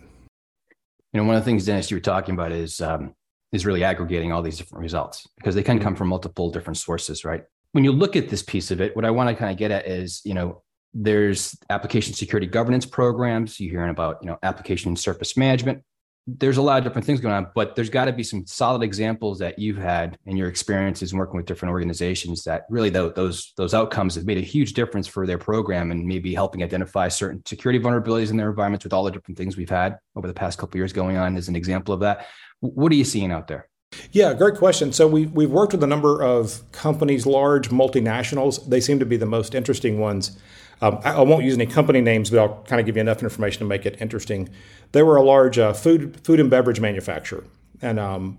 You 1.14 1.20
know, 1.20 1.24
one 1.26 1.36
of 1.36 1.42
the 1.42 1.46
things, 1.46 1.66
Dennis, 1.66 1.90
you 1.90 1.98
were 1.98 2.02
talking 2.02 2.36
about 2.36 2.52
is 2.52 2.82
um, 2.82 3.16
is 3.52 3.66
really 3.66 3.84
aggregating 3.84 4.32
all 4.32 4.42
these 4.42 4.58
different 4.58 4.84
results 4.84 5.28
because 5.38 5.56
they 5.56 5.64
can 5.64 5.78
mm-hmm. 5.78 5.86
come 5.86 5.96
from 5.96 6.10
multiple 6.10 6.52
different 6.52 6.78
sources, 6.78 7.26
right? 7.26 7.44
When 7.72 7.84
you 7.84 7.92
look 7.92 8.16
at 8.16 8.30
this 8.30 8.44
piece 8.44 8.72
of 8.72 8.82
it, 8.82 8.96
what 8.96 9.06
I 9.06 9.12
want 9.12 9.30
to 9.30 9.36
kind 9.36 9.52
of 9.52 9.58
get 9.58 9.72
at 9.72 9.88
is, 9.88 10.22
you 10.24 10.34
know, 10.34 10.64
there's 10.94 11.56
application 11.70 12.14
security 12.14 12.48
governance 12.48 12.86
programs. 12.86 13.60
You're 13.60 13.72
hearing 13.72 13.92
about, 13.92 14.18
you 14.22 14.28
know, 14.28 14.38
application 14.42 14.96
surface 14.96 15.38
management 15.38 15.84
there's 16.28 16.58
a 16.58 16.62
lot 16.62 16.78
of 16.78 16.84
different 16.84 17.06
things 17.06 17.22
going 17.22 17.34
on, 17.34 17.48
but 17.56 17.76
there's 17.76 17.90
got 17.90 18.06
to 18.06 18.12
be 18.12 18.24
some 18.24 18.46
solid 18.46 18.84
examples 18.84 19.40
that 19.40 19.58
you've 19.58 19.78
had 19.78 20.18
in 20.26 20.38
your 20.38 20.48
experiences 20.48 21.14
working 21.14 21.38
with 21.38 21.46
different 21.46 21.72
organizations 21.72 22.44
that 22.44 22.66
really 22.70 22.90
those 22.90 23.54
those 23.58 23.74
outcomes 23.74 24.16
have 24.16 24.26
made 24.26 24.38
a 24.38 24.42
huge 24.42 24.74
difference 24.74 25.08
for 25.08 25.26
their 25.26 25.38
program 25.38 25.92
and 25.92 26.06
maybe 26.06 26.34
helping 26.34 26.64
identify 26.64 27.08
certain 27.08 27.44
security 27.46 27.80
vulnerabilities 27.80 28.30
in 28.30 28.38
their 28.38 28.50
environments 28.50 28.84
with 28.84 28.94
all 28.94 29.04
the 29.04 29.12
different 29.12 29.38
things 29.38 29.58
we've 29.58 29.70
had 29.70 29.98
over 30.16 30.28
the 30.28 30.34
past 30.34 30.60
couple 30.60 30.78
years 30.78 30.94
going 30.94 31.18
on 31.18 31.36
as 31.36 31.48
an 31.48 31.56
example 31.56 31.94
of 31.94 32.02
that. 32.02 32.28
What 32.60 32.92
are 32.92 32.96
you 32.96 33.06
seeing 33.06 33.32
out 33.32 33.48
there? 33.48 33.68
Yeah, 34.12 34.34
great 34.34 34.56
question. 34.56 34.92
So 34.92 35.08
we 35.08 35.26
we've 35.26 35.50
worked 35.50 35.74
with 35.74 35.84
a 35.84 35.88
number 35.88 36.22
of 36.22 36.62
companies, 36.72 37.26
large 37.26 37.70
multinationals. 37.70 38.68
They 38.70 38.82
seem 38.82 39.00
to 39.00 39.06
be 39.06 39.18
the 39.18 39.26
most 39.26 39.56
interesting 39.56 40.00
ones. 40.00 40.38
Um, 40.82 41.00
I, 41.04 41.14
I, 41.14 41.22
won't 41.22 41.44
use 41.44 41.56
any 41.56 41.66
company 41.66 42.00
names, 42.00 42.30
but 42.30 42.40
I'll 42.40 42.64
kind 42.64 42.80
of 42.80 42.86
give 42.86 42.96
you 42.96 43.02
enough 43.02 43.22
information 43.22 43.60
to 43.60 43.66
make 43.66 43.86
it 43.86 43.98
interesting. 44.02 44.50
They 44.94 45.04
were 45.04 45.18
a 45.18 45.24
large 45.24 45.60
uh, 45.60 45.74
food 45.74 46.22
food 46.24 46.40
and 46.40 46.50
beverage 46.50 46.80
manufacturer, 46.80 47.44
and 47.82 48.00
um, 48.00 48.38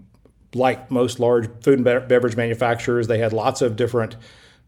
like 0.55 0.91
most 0.91 1.21
large 1.21 1.49
food 1.63 1.79
and 1.79 1.85
be- 1.85 2.07
beverage 2.07 2.37
manufacturers, 2.37 3.07
they 3.07 3.19
had 3.19 3.33
lots 3.33 3.61
of 3.61 3.77
different 3.77 4.17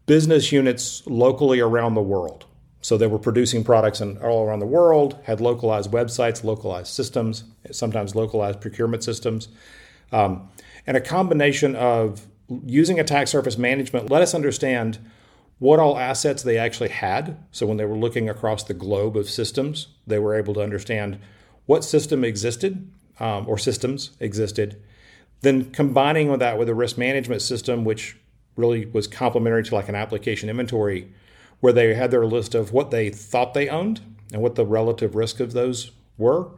business 0.05 0.51
units 0.51 1.05
locally 1.07 1.59
around 1.59 1.95
the 1.95 2.01
world. 2.01 2.45
So 2.81 2.97
they 2.97 3.07
were 3.07 3.19
producing 3.19 3.63
products 3.63 4.01
in, 4.01 4.17
all 4.17 4.45
around 4.45 4.59
the 4.59 4.65
world, 4.65 5.17
had 5.23 5.39
localized 5.39 5.89
websites, 5.91 6.43
localized 6.43 6.93
systems, 6.93 7.45
sometimes 7.71 8.13
localized 8.13 8.59
procurement 8.59 9.03
systems, 9.03 9.47
um, 10.11 10.49
and 10.85 10.97
a 10.97 11.01
combination 11.01 11.75
of 11.75 12.27
using 12.65 12.99
attack 12.99 13.27
surface 13.27 13.57
management 13.57 14.09
let 14.09 14.21
us 14.21 14.35
understand 14.35 14.99
what 15.63 15.79
all 15.79 15.97
assets 15.97 16.43
they 16.43 16.57
actually 16.57 16.89
had. 16.89 17.37
So 17.53 17.65
when 17.65 17.77
they 17.77 17.85
were 17.85 17.95
looking 17.95 18.27
across 18.27 18.65
the 18.65 18.73
globe 18.73 19.15
of 19.15 19.29
systems, 19.29 19.87
they 20.05 20.19
were 20.19 20.35
able 20.35 20.53
to 20.55 20.61
understand 20.61 21.19
what 21.67 21.85
system 21.85 22.25
existed 22.25 22.91
um, 23.21 23.47
or 23.47 23.57
systems 23.57 24.11
existed. 24.19 24.81
Then 25.39 25.71
combining 25.71 26.29
with 26.29 26.41
that 26.41 26.59
with 26.59 26.67
a 26.67 26.75
risk 26.75 26.97
management 26.97 27.41
system, 27.41 27.85
which 27.85 28.17
really 28.57 28.87
was 28.87 29.07
complementary 29.07 29.63
to 29.63 29.73
like 29.73 29.87
an 29.87 29.95
application 29.95 30.49
inventory, 30.49 31.13
where 31.61 31.71
they 31.71 31.93
had 31.93 32.11
their 32.11 32.25
list 32.25 32.53
of 32.55 32.73
what 32.73 32.91
they 32.91 33.09
thought 33.09 33.53
they 33.53 33.69
owned 33.69 34.01
and 34.33 34.41
what 34.41 34.55
the 34.55 34.65
relative 34.65 35.15
risk 35.15 35.39
of 35.39 35.53
those 35.53 35.91
were. 36.17 36.49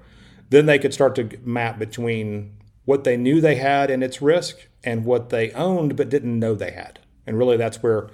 Then 0.49 0.65
they 0.65 0.79
could 0.79 0.95
start 0.95 1.13
to 1.17 1.29
map 1.43 1.77
between 1.77 2.57
what 2.85 3.03
they 3.03 3.17
knew 3.17 3.39
they 3.39 3.57
had 3.57 3.91
and 3.91 4.03
its 4.03 4.19
risk 4.19 4.65
and 4.83 5.05
what 5.05 5.29
they 5.29 5.51
owned 5.51 5.95
but 5.95 6.09
didn't 6.09 6.39
know 6.39 6.55
they 6.55 6.71
had. 6.71 6.97
And 7.27 7.37
really, 7.37 7.55
that's 7.55 7.83
where 7.83 8.09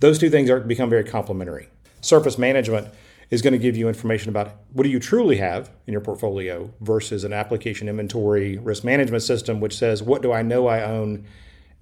those 0.00 0.18
two 0.18 0.30
things 0.30 0.50
are 0.50 0.60
become 0.60 0.90
very 0.90 1.04
complementary. 1.04 1.68
Surface 2.00 2.38
management 2.38 2.88
is 3.30 3.42
going 3.42 3.52
to 3.52 3.58
give 3.58 3.76
you 3.76 3.88
information 3.88 4.30
about 4.30 4.56
what 4.72 4.84
do 4.84 4.88
you 4.88 4.98
truly 4.98 5.36
have 5.36 5.70
in 5.86 5.92
your 5.92 6.00
portfolio 6.00 6.72
versus 6.80 7.24
an 7.24 7.32
application 7.32 7.88
inventory 7.88 8.56
risk 8.58 8.84
management 8.84 9.22
system, 9.22 9.60
which 9.60 9.76
says, 9.76 10.02
what 10.02 10.22
do 10.22 10.32
I 10.32 10.42
know 10.42 10.66
I 10.66 10.82
own 10.82 11.26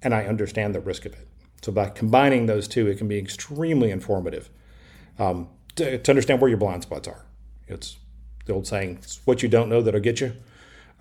and 0.01 0.13
I 0.13 0.25
understand 0.25 0.75
the 0.75 0.79
risk 0.79 1.05
of 1.05 1.13
it. 1.13 1.27
So 1.61 1.71
by 1.71 1.89
combining 1.89 2.45
those 2.45 2.67
two, 2.67 2.87
it 2.87 2.97
can 2.97 3.07
be 3.07 3.17
extremely 3.17 3.91
informative 3.91 4.49
um, 5.17 5.49
to, 5.75 5.97
to, 5.97 6.11
understand 6.11 6.39
where 6.39 6.49
your 6.49 6.57
blind 6.57 6.83
spots 6.83 7.07
are. 7.07 7.25
It's 7.67 7.97
the 8.45 8.53
old 8.53 8.67
saying, 8.67 8.99
it's 9.01 9.19
what 9.25 9.41
you 9.41 9.49
don't 9.49 9.69
know 9.69 9.81
that'll 9.81 9.99
get 9.99 10.21
you. 10.21 10.33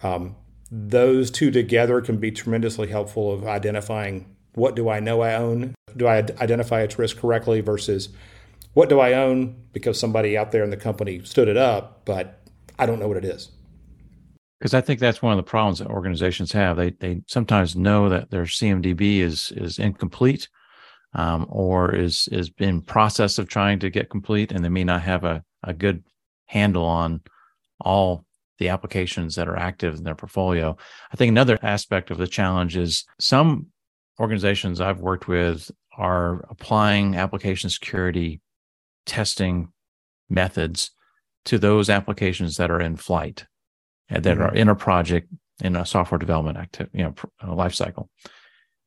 Um, 0.02 0.36
those 0.70 1.30
two 1.30 1.50
together 1.50 2.00
can 2.00 2.16
be 2.16 2.30
tremendously 2.30 2.88
helpful 2.88 3.32
of 3.32 3.46
identifying 3.46 4.34
what 4.54 4.74
do 4.74 4.88
I 4.88 5.00
know 5.00 5.20
I 5.20 5.34
own? 5.34 5.75
Do 5.96 6.06
I 6.06 6.16
identify 6.16 6.82
its 6.82 6.98
risk 6.98 7.18
correctly 7.18 7.60
versus 7.60 8.08
what 8.74 8.88
do 8.88 9.00
I 9.00 9.14
own 9.14 9.56
because 9.72 9.98
somebody 9.98 10.36
out 10.36 10.52
there 10.52 10.62
in 10.62 10.70
the 10.70 10.76
company 10.76 11.22
stood 11.24 11.48
it 11.48 11.56
up, 11.56 12.04
but 12.04 12.42
I 12.78 12.86
don't 12.86 12.98
know 12.98 13.08
what 13.08 13.16
it 13.16 13.24
is. 13.24 13.50
Because 14.58 14.74
I 14.74 14.80
think 14.80 15.00
that's 15.00 15.22
one 15.22 15.32
of 15.32 15.38
the 15.38 15.42
problems 15.42 15.78
that 15.78 15.88
organizations 15.88 16.52
have. 16.52 16.76
They 16.76 16.90
they 16.90 17.22
sometimes 17.26 17.76
know 17.76 18.08
that 18.08 18.30
their 18.30 18.44
CMDB 18.44 19.20
is 19.20 19.52
is 19.56 19.78
incomplete, 19.78 20.48
um, 21.14 21.46
or 21.48 21.94
is 21.94 22.28
is 22.32 22.50
in 22.58 22.82
process 22.82 23.38
of 23.38 23.48
trying 23.48 23.78
to 23.80 23.90
get 23.90 24.10
complete, 24.10 24.52
and 24.52 24.64
they 24.64 24.68
may 24.68 24.84
not 24.84 25.02
have 25.02 25.24
a, 25.24 25.42
a 25.62 25.72
good 25.72 26.04
handle 26.46 26.84
on 26.84 27.20
all 27.80 28.24
the 28.58 28.68
applications 28.68 29.34
that 29.34 29.48
are 29.48 29.58
active 29.58 29.96
in 29.96 30.04
their 30.04 30.14
portfolio. 30.14 30.76
I 31.12 31.16
think 31.16 31.30
another 31.30 31.58
aspect 31.62 32.10
of 32.10 32.18
the 32.18 32.26
challenge 32.26 32.76
is 32.76 33.04
some 33.20 33.66
organizations 34.20 34.80
I've 34.80 35.00
worked 35.00 35.28
with 35.28 35.70
are 35.96 36.44
applying 36.48 37.16
application 37.16 37.70
security 37.70 38.40
testing 39.04 39.68
methods 40.28 40.90
to 41.46 41.58
those 41.58 41.88
applications 41.88 42.56
that 42.56 42.70
are 42.70 42.80
in 42.80 42.96
flight 42.96 43.46
and 44.08 44.24
that 44.24 44.38
mm-hmm. 44.38 44.46
are 44.46 44.54
in 44.54 44.68
a 44.68 44.74
project 44.74 45.28
in 45.62 45.76
a 45.76 45.86
software 45.86 46.18
development 46.18 46.58
active, 46.58 46.88
you 46.92 47.02
know, 47.02 47.54
life 47.54 47.74
cycle. 47.74 48.10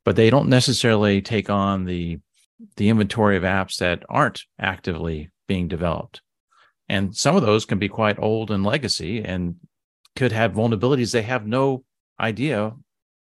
But 0.05 0.15
they 0.15 0.29
don't 0.29 0.49
necessarily 0.49 1.21
take 1.21 1.49
on 1.49 1.85
the 1.85 2.19
the 2.75 2.89
inventory 2.89 3.37
of 3.37 3.43
apps 3.43 3.77
that 3.77 4.03
aren't 4.09 4.41
actively 4.59 5.29
being 5.47 5.69
developed. 5.69 6.21
And 6.89 7.15
some 7.15 7.35
of 7.35 7.41
those 7.41 7.65
can 7.65 7.79
be 7.79 7.87
quite 7.87 8.19
old 8.19 8.51
and 8.51 8.65
legacy 8.65 9.23
and 9.23 9.55
could 10.15 10.31
have 10.33 10.53
vulnerabilities 10.53 11.13
they 11.13 11.21
have 11.21 11.47
no 11.47 11.85
idea 12.19 12.73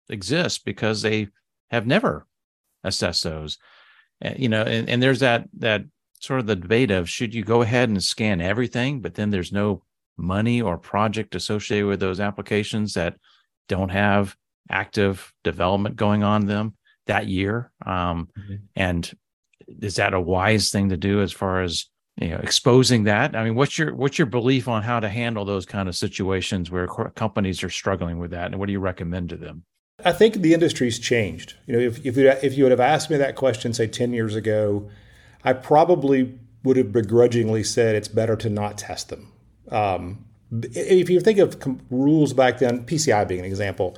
exist 0.07 0.63
because 0.63 1.01
they 1.01 1.27
have 1.71 1.85
never 1.87 2.25
assessed 2.83 3.23
those. 3.23 3.57
Uh, 4.23 4.33
you 4.37 4.49
know, 4.49 4.61
and, 4.61 4.89
and 4.89 5.03
there's 5.03 5.19
that 5.19 5.47
that 5.57 5.83
sort 6.19 6.39
of 6.39 6.47
the 6.47 6.55
debate 6.55 6.91
of 6.91 7.09
should 7.09 7.33
you 7.33 7.43
go 7.43 7.61
ahead 7.61 7.89
and 7.89 8.01
scan 8.03 8.41
everything, 8.41 9.01
but 9.01 9.15
then 9.15 9.29
there's 9.29 9.51
no 9.51 9.83
money 10.17 10.61
or 10.61 10.77
project 10.77 11.35
associated 11.35 11.87
with 11.87 11.99
those 11.99 12.19
applications 12.19 12.93
that 12.93 13.17
don't 13.67 13.89
have 13.89 14.35
active 14.69 15.33
development 15.43 15.95
going 15.95 16.23
on 16.23 16.45
them 16.45 16.75
that 17.07 17.27
year. 17.27 17.71
Um, 17.85 18.29
mm-hmm. 18.37 18.55
And 18.75 19.11
is 19.81 19.95
that 19.95 20.13
a 20.13 20.21
wise 20.21 20.71
thing 20.71 20.89
to 20.89 20.97
do 20.97 21.21
as 21.21 21.31
far 21.31 21.61
as 21.61 21.87
you 22.19 22.29
know 22.29 22.37
exposing 22.37 23.03
that? 23.03 23.35
I 23.35 23.43
mean, 23.43 23.55
what's 23.55 23.77
your 23.77 23.93
what's 23.93 24.17
your 24.17 24.27
belief 24.27 24.67
on 24.67 24.83
how 24.83 24.99
to 24.99 25.09
handle 25.09 25.45
those 25.45 25.65
kind 25.65 25.89
of 25.89 25.95
situations 25.95 26.71
where 26.71 26.87
companies 26.87 27.63
are 27.63 27.69
struggling 27.69 28.19
with 28.19 28.31
that, 28.31 28.47
and 28.47 28.59
what 28.59 28.67
do 28.67 28.71
you 28.71 28.79
recommend 28.79 29.29
to 29.29 29.37
them? 29.37 29.63
I 30.03 30.11
think 30.11 30.35
the 30.35 30.53
industry's 30.53 30.99
changed. 30.99 31.55
You 31.67 31.73
know, 31.73 31.79
if 31.79 32.05
if 32.05 32.17
you, 32.17 32.29
if 32.29 32.57
you 32.57 32.63
would 32.65 32.71
have 32.71 32.79
asked 32.79 33.09
me 33.09 33.17
that 33.17 33.35
question, 33.35 33.73
say 33.73 33.87
ten 33.87 34.13
years 34.13 34.35
ago, 34.35 34.89
I 35.43 35.53
probably 35.53 36.37
would 36.63 36.77
have 36.77 36.91
begrudgingly 36.91 37.63
said 37.63 37.95
it's 37.95 38.07
better 38.07 38.35
to 38.35 38.49
not 38.49 38.77
test 38.77 39.09
them. 39.09 39.31
Um, 39.69 40.25
if 40.51 41.09
you 41.09 41.19
think 41.21 41.39
of 41.39 41.59
com- 41.59 41.81
rules 41.89 42.33
back 42.33 42.59
then, 42.59 42.85
PCI 42.85 43.27
being 43.27 43.41
an 43.41 43.45
example, 43.45 43.97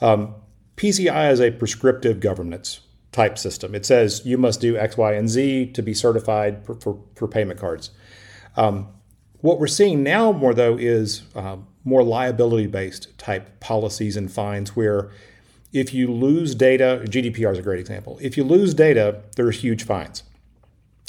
um, 0.00 0.34
PCI 0.76 1.32
is 1.32 1.40
a 1.40 1.50
prescriptive 1.50 2.20
governance 2.20 2.80
type 3.12 3.38
system. 3.38 3.74
It 3.74 3.86
says 3.86 4.22
you 4.24 4.38
must 4.38 4.60
do 4.60 4.76
X, 4.76 4.96
Y, 4.96 5.12
and 5.12 5.28
Z 5.28 5.72
to 5.72 5.82
be 5.82 5.94
certified 5.94 6.64
for, 6.64 6.74
for, 6.74 6.98
for 7.14 7.28
payment 7.28 7.60
cards. 7.60 7.90
Um, 8.56 8.88
what 9.40 9.60
we're 9.60 9.66
seeing 9.66 10.02
now 10.02 10.32
more 10.32 10.54
though 10.54 10.76
is 10.76 11.22
uh, 11.34 11.58
more 11.84 12.02
liability 12.02 12.66
based 12.66 13.16
type 13.18 13.60
policies 13.60 14.16
and 14.16 14.32
fines 14.32 14.74
where 14.74 15.10
if 15.74 15.92
you 15.92 16.10
lose 16.10 16.54
data, 16.54 17.02
GDPR 17.04 17.52
is 17.52 17.58
a 17.58 17.62
great 17.62 17.80
example. 17.80 18.16
If 18.22 18.36
you 18.36 18.44
lose 18.44 18.74
data, 18.74 19.22
there's 19.34 19.60
huge 19.60 19.82
fines. 19.82 20.22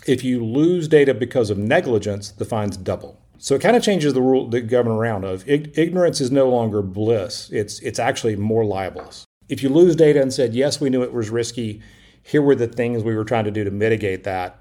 If 0.07 0.23
you 0.23 0.43
lose 0.43 0.87
data 0.87 1.13
because 1.13 1.51
of 1.51 1.57
negligence, 1.59 2.31
the 2.31 2.45
fines 2.45 2.75
double. 2.75 3.21
So 3.37 3.53
it 3.53 3.61
kind 3.61 3.75
of 3.75 3.83
changes 3.83 4.15
the 4.15 4.23
rule 4.23 4.49
the 4.49 4.61
government 4.61 4.99
around 4.99 5.23
of 5.23 5.47
ignorance 5.47 6.19
is 6.19 6.31
no 6.31 6.49
longer 6.49 6.81
bliss. 6.81 7.49
It's 7.51 7.79
it's 7.81 7.99
actually 7.99 8.35
more 8.37 8.65
libelous. 8.65 9.23
If 9.49 9.61
you 9.61 9.69
lose 9.69 9.95
data 9.95 10.19
and 10.19 10.33
said, 10.33 10.55
yes, 10.55 10.81
we 10.81 10.89
knew 10.89 11.03
it 11.03 11.13
was 11.13 11.29
risky, 11.29 11.81
here 12.23 12.41
were 12.41 12.55
the 12.55 12.67
things 12.67 13.03
we 13.03 13.15
were 13.15 13.23
trying 13.23 13.45
to 13.45 13.51
do 13.51 13.63
to 13.63 13.69
mitigate 13.69 14.23
that, 14.23 14.59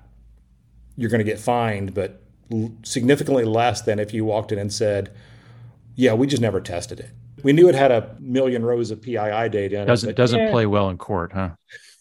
you're 0.97 1.09
going 1.09 1.25
to 1.25 1.25
get 1.25 1.41
fined, 1.41 1.95
but 1.95 2.21
significantly 2.83 3.45
less 3.45 3.81
than 3.81 3.99
if 3.99 4.13
you 4.13 4.27
walked 4.27 4.53
in 4.53 4.59
and 4.59 4.71
said, 4.71 5.11
"Yeah, 5.95 6.13
we 6.13 6.27
just 6.27 6.43
never 6.43 6.61
tested 6.61 7.01
it." 7.01 7.11
We 7.45 7.53
knew 7.53 7.69
it 7.69 7.75
had 7.75 7.93
a 7.93 8.17
million 8.19 8.65
rows 8.65 8.91
of 8.91 9.01
PII 9.01 9.49
data. 9.51 9.85
Doesn't 9.87 10.11
it, 10.11 10.17
doesn't 10.17 10.41
yeah. 10.41 10.51
play 10.51 10.67
well 10.67 10.89
in 10.89 10.99
court, 10.99 11.33
huh? 11.33 11.51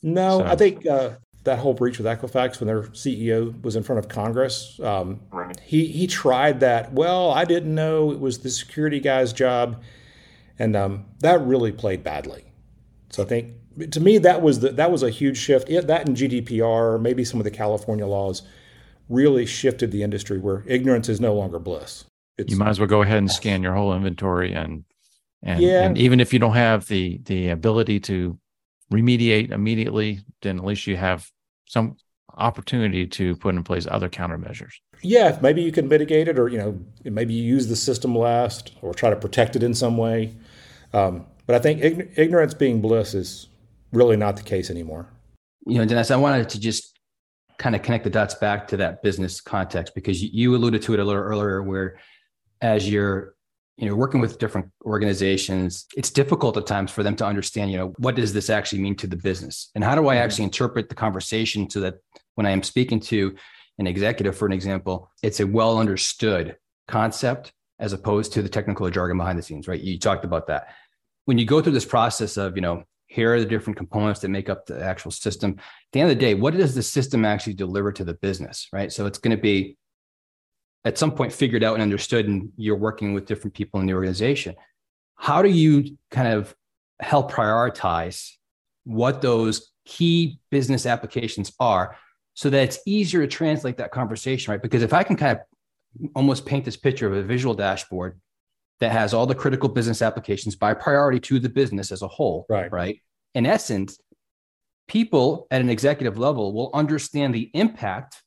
No, 0.02 0.40
so. 0.40 0.46
I 0.46 0.56
think 0.56 0.88
uh, 0.88 1.12
that 1.44 1.60
whole 1.60 1.74
breach 1.74 1.98
with 2.00 2.08
Equifax 2.08 2.60
when 2.60 2.68
their 2.68 2.84
CEO 2.84 3.62
was 3.62 3.76
in 3.76 3.84
front 3.84 4.00
of 4.00 4.08
Congress, 4.08 4.80
um, 4.82 5.20
right. 5.32 5.60
he 5.60 5.86
he 5.88 6.08
tried 6.08 6.62
that. 6.62 6.94
Well, 6.94 7.32
I 7.32 7.46
didn't 7.46 7.76
know 7.76 8.12
it 8.12 8.20
was 8.20 8.40
the 8.40 8.50
security 8.50 9.00
guy's 9.00 9.34
job, 9.34 9.84
and 10.58 10.76
um, 10.76 11.06
that 11.20 11.42
really 11.42 11.74
played 11.74 12.04
badly. 12.04 12.46
So 13.10 13.24
I 13.24 13.26
think 13.26 13.54
to 13.92 14.00
me 14.00 14.18
that 14.20 14.42
was 14.42 14.62
the, 14.62 14.70
that 14.72 14.92
was 14.92 15.04
a 15.04 15.10
huge 15.10 15.38
shift. 15.38 15.70
It, 15.70 15.88
that 15.88 16.08
and 16.08 16.16
GDPR, 16.16 17.02
maybe 17.02 17.26
some 17.26 17.40
of 17.40 17.44
the 17.44 17.52
California 17.52 18.08
laws, 18.08 18.44
really 19.10 19.46
shifted 19.46 19.92
the 19.92 20.04
industry 20.04 20.40
where 20.40 20.64
ignorance 20.68 21.10
is 21.10 21.20
no 21.20 21.34
longer 21.34 21.60
bliss. 21.60 22.06
It's, 22.38 22.52
you 22.52 22.58
might 22.58 22.70
as 22.70 22.80
well 22.80 22.88
go 22.88 23.02
ahead 23.02 23.18
and 23.18 23.32
scan 23.32 23.62
your 23.62 23.74
whole 23.74 23.94
inventory 23.94 24.54
and 24.54 24.86
and, 25.44 25.60
yeah. 25.60 25.84
and 25.84 25.98
even 25.98 26.20
if 26.20 26.34
you 26.34 26.40
don't 26.40 26.56
have 26.56 26.88
the 26.88 27.20
the 27.26 27.50
ability 27.50 28.00
to 28.02 28.40
remediate 28.92 29.52
immediately, 29.52 30.22
then 30.42 30.58
at 30.58 30.66
least 30.66 30.88
you 30.88 30.96
have 30.96 31.30
some 31.66 31.98
opportunity 32.36 33.06
to 33.06 33.36
put 33.36 33.54
in 33.54 33.64
place 33.64 33.86
other 33.90 34.10
countermeasures. 34.10 34.74
Yeah, 35.02 35.38
maybe 35.42 35.62
you 35.62 35.72
can 35.72 35.88
mitigate 35.88 36.28
it, 36.28 36.40
or 36.40 36.48
you 36.48 36.58
know, 36.58 36.80
maybe 37.04 37.34
you 37.34 37.44
use 37.44 37.68
the 37.68 37.76
system 37.76 38.18
last, 38.18 38.74
or 38.82 38.94
try 38.94 39.10
to 39.10 39.16
protect 39.16 39.56
it 39.56 39.64
in 39.64 39.74
some 39.74 39.98
way. 39.98 40.34
Um, 40.94 41.26
but 41.46 41.56
I 41.56 41.60
think 41.60 41.82
ign- 41.82 42.18
ignorance 42.18 42.54
being 42.54 42.82
bliss 42.82 43.14
is 43.14 43.48
really 43.92 44.16
not 44.16 44.38
the 44.38 44.44
case 44.44 44.70
anymore. 44.70 45.08
You 45.66 45.80
know, 45.80 45.86
Dennis, 45.86 46.12
I 46.12 46.16
wanted 46.16 46.50
to 46.50 46.60
just 46.60 46.98
kind 47.58 47.76
of 47.76 47.82
connect 47.82 48.06
the 48.06 48.10
dots 48.10 48.36
back 48.36 48.68
to 48.70 48.78
that 48.78 49.04
business 49.04 49.42
context 49.42 49.94
because 49.94 50.24
you 50.24 50.56
alluded 50.56 50.82
to 50.84 50.94
it 50.94 51.00
a 51.00 51.04
little 51.04 51.22
earlier, 51.22 51.62
where 51.62 52.00
as 52.62 52.90
you're 52.90 53.33
you 53.78 53.90
know 53.90 53.96
working 53.96 54.22
with 54.22 54.38
different 54.38 54.70
organizations 54.86 55.86
it's 55.98 56.12
difficult 56.12 56.58
at 56.58 56.68
times 56.68 56.92
for 56.92 57.02
them 57.02 57.16
to 57.16 57.26
understand 57.26 57.72
you 57.72 57.78
know 57.78 57.94
what 57.98 58.16
does 58.16 58.32
this 58.34 58.50
actually 58.50 58.82
mean 58.82 58.96
to 58.96 59.08
the 59.08 59.18
business? 59.18 59.72
And 59.76 59.84
how 59.84 59.96
do 59.96 60.08
i 60.08 60.16
mm-hmm. 60.16 60.24
actually 60.24 60.46
interpret 60.46 60.90
the 60.90 60.96
conversation 60.96 61.70
so 61.70 61.80
that 61.80 61.96
when 62.36 62.46
i 62.46 62.52
am 62.52 62.64
speaking 62.64 63.00
to 63.00 63.36
an 63.80 63.88
executive 63.88 64.38
for 64.38 64.46
an 64.46 64.54
example 64.54 65.10
it's 65.22 65.40
a 65.40 65.48
well 65.48 65.80
understood 65.80 66.58
concept 66.88 67.54
as 67.80 67.94
opposed 67.94 68.34
to 68.34 68.42
the 68.42 68.50
technical 68.50 68.90
jargon 68.90 69.18
behind 69.18 69.38
the 69.38 69.44
scenes 69.44 69.68
right? 69.68 69.82
You 69.82 69.98
talked 70.00 70.26
about 70.26 70.48
that. 70.48 70.68
When 71.26 71.38
you 71.38 71.46
go 71.46 71.62
through 71.62 71.74
this 71.74 71.86
process 71.86 72.38
of 72.38 72.56
you 72.56 72.62
know 72.62 72.84
here 73.08 73.34
are 73.34 73.40
the 73.40 73.46
different 73.46 73.78
components 73.78 74.22
that 74.22 74.30
make 74.30 74.50
up 74.50 74.66
the 74.66 74.84
actual 74.84 75.12
system 75.12 75.56
at 75.58 75.64
the 75.92 76.02
end 76.02 76.10
of 76.10 76.18
the 76.18 76.22
day 76.22 76.34
what 76.34 76.56
does 76.56 76.74
the 76.74 76.82
system 76.82 77.26
actually 77.26 77.54
deliver 77.54 77.92
to 77.92 78.04
the 78.04 78.14
business 78.16 78.68
right? 78.72 78.92
So 78.92 79.06
it's 79.06 79.20
going 79.20 79.36
to 79.36 79.42
be 79.42 79.78
at 80.86 80.98
some 80.98 81.12
point 81.12 81.32
figured 81.32 81.64
out 81.64 81.76
and 81.76 81.84
understood 81.84 82.28
and 82.28 82.52
you're 82.58 82.76
working 82.76 83.14
with 83.14 83.26
different 83.26 83.54
people 83.54 83.80
in 83.80 83.86
the 83.86 83.94
organization. 83.94 84.56
How 85.16 85.42
do 85.42 85.50
you 85.50 85.98
kind 86.12 86.28
of 86.28 86.54
help 87.00 87.32
prioritize 87.32 88.32
what 88.84 89.22
those 89.22 89.72
key 89.86 90.40
business 90.52 90.86
applications 90.86 91.52
are 91.60 91.98
so 92.34 92.50
that 92.50 92.64
it's 92.64 92.80
easier 92.86 93.22
to 93.22 93.28
translate 93.28 93.78
that 93.78 93.92
conversation 93.92 94.52
right? 94.52 94.62
Because 94.62 94.82
if 94.82 94.94
i 94.94 95.04
can 95.04 95.16
kind 95.16 95.38
of 95.38 96.10
almost 96.16 96.46
paint 96.46 96.66
this 96.66 96.78
picture 96.78 97.08
of 97.08 97.14
a 97.14 97.24
visual 97.24 97.54
dashboard 97.54 98.20
that 98.80 98.92
has 98.92 99.14
all 99.14 99.26
the 99.26 99.36
critical 99.36 99.70
business 99.70 100.02
applications 100.02 100.56
by 100.56 100.74
priority 100.74 101.20
to 101.20 101.40
the 101.40 101.50
business 101.50 101.92
as 101.92 102.02
a 102.02 102.08
whole 102.08 102.46
right. 102.50 102.72
right? 102.72 103.00
In 103.36 103.46
essence 103.46 104.00
people 104.88 105.48
at 105.52 105.62
an 105.62 105.70
executive 105.70 106.18
level 106.18 106.54
will 106.54 106.72
understand 106.74 107.34
the 107.34 107.50
impact 107.54 108.22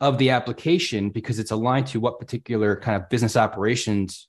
of 0.00 0.18
the 0.18 0.30
application 0.30 1.10
because 1.10 1.38
it's 1.38 1.50
aligned 1.50 1.86
to 1.88 2.00
what 2.00 2.18
particular 2.18 2.76
kind 2.76 3.00
of 3.00 3.08
business 3.08 3.36
operations 3.36 4.28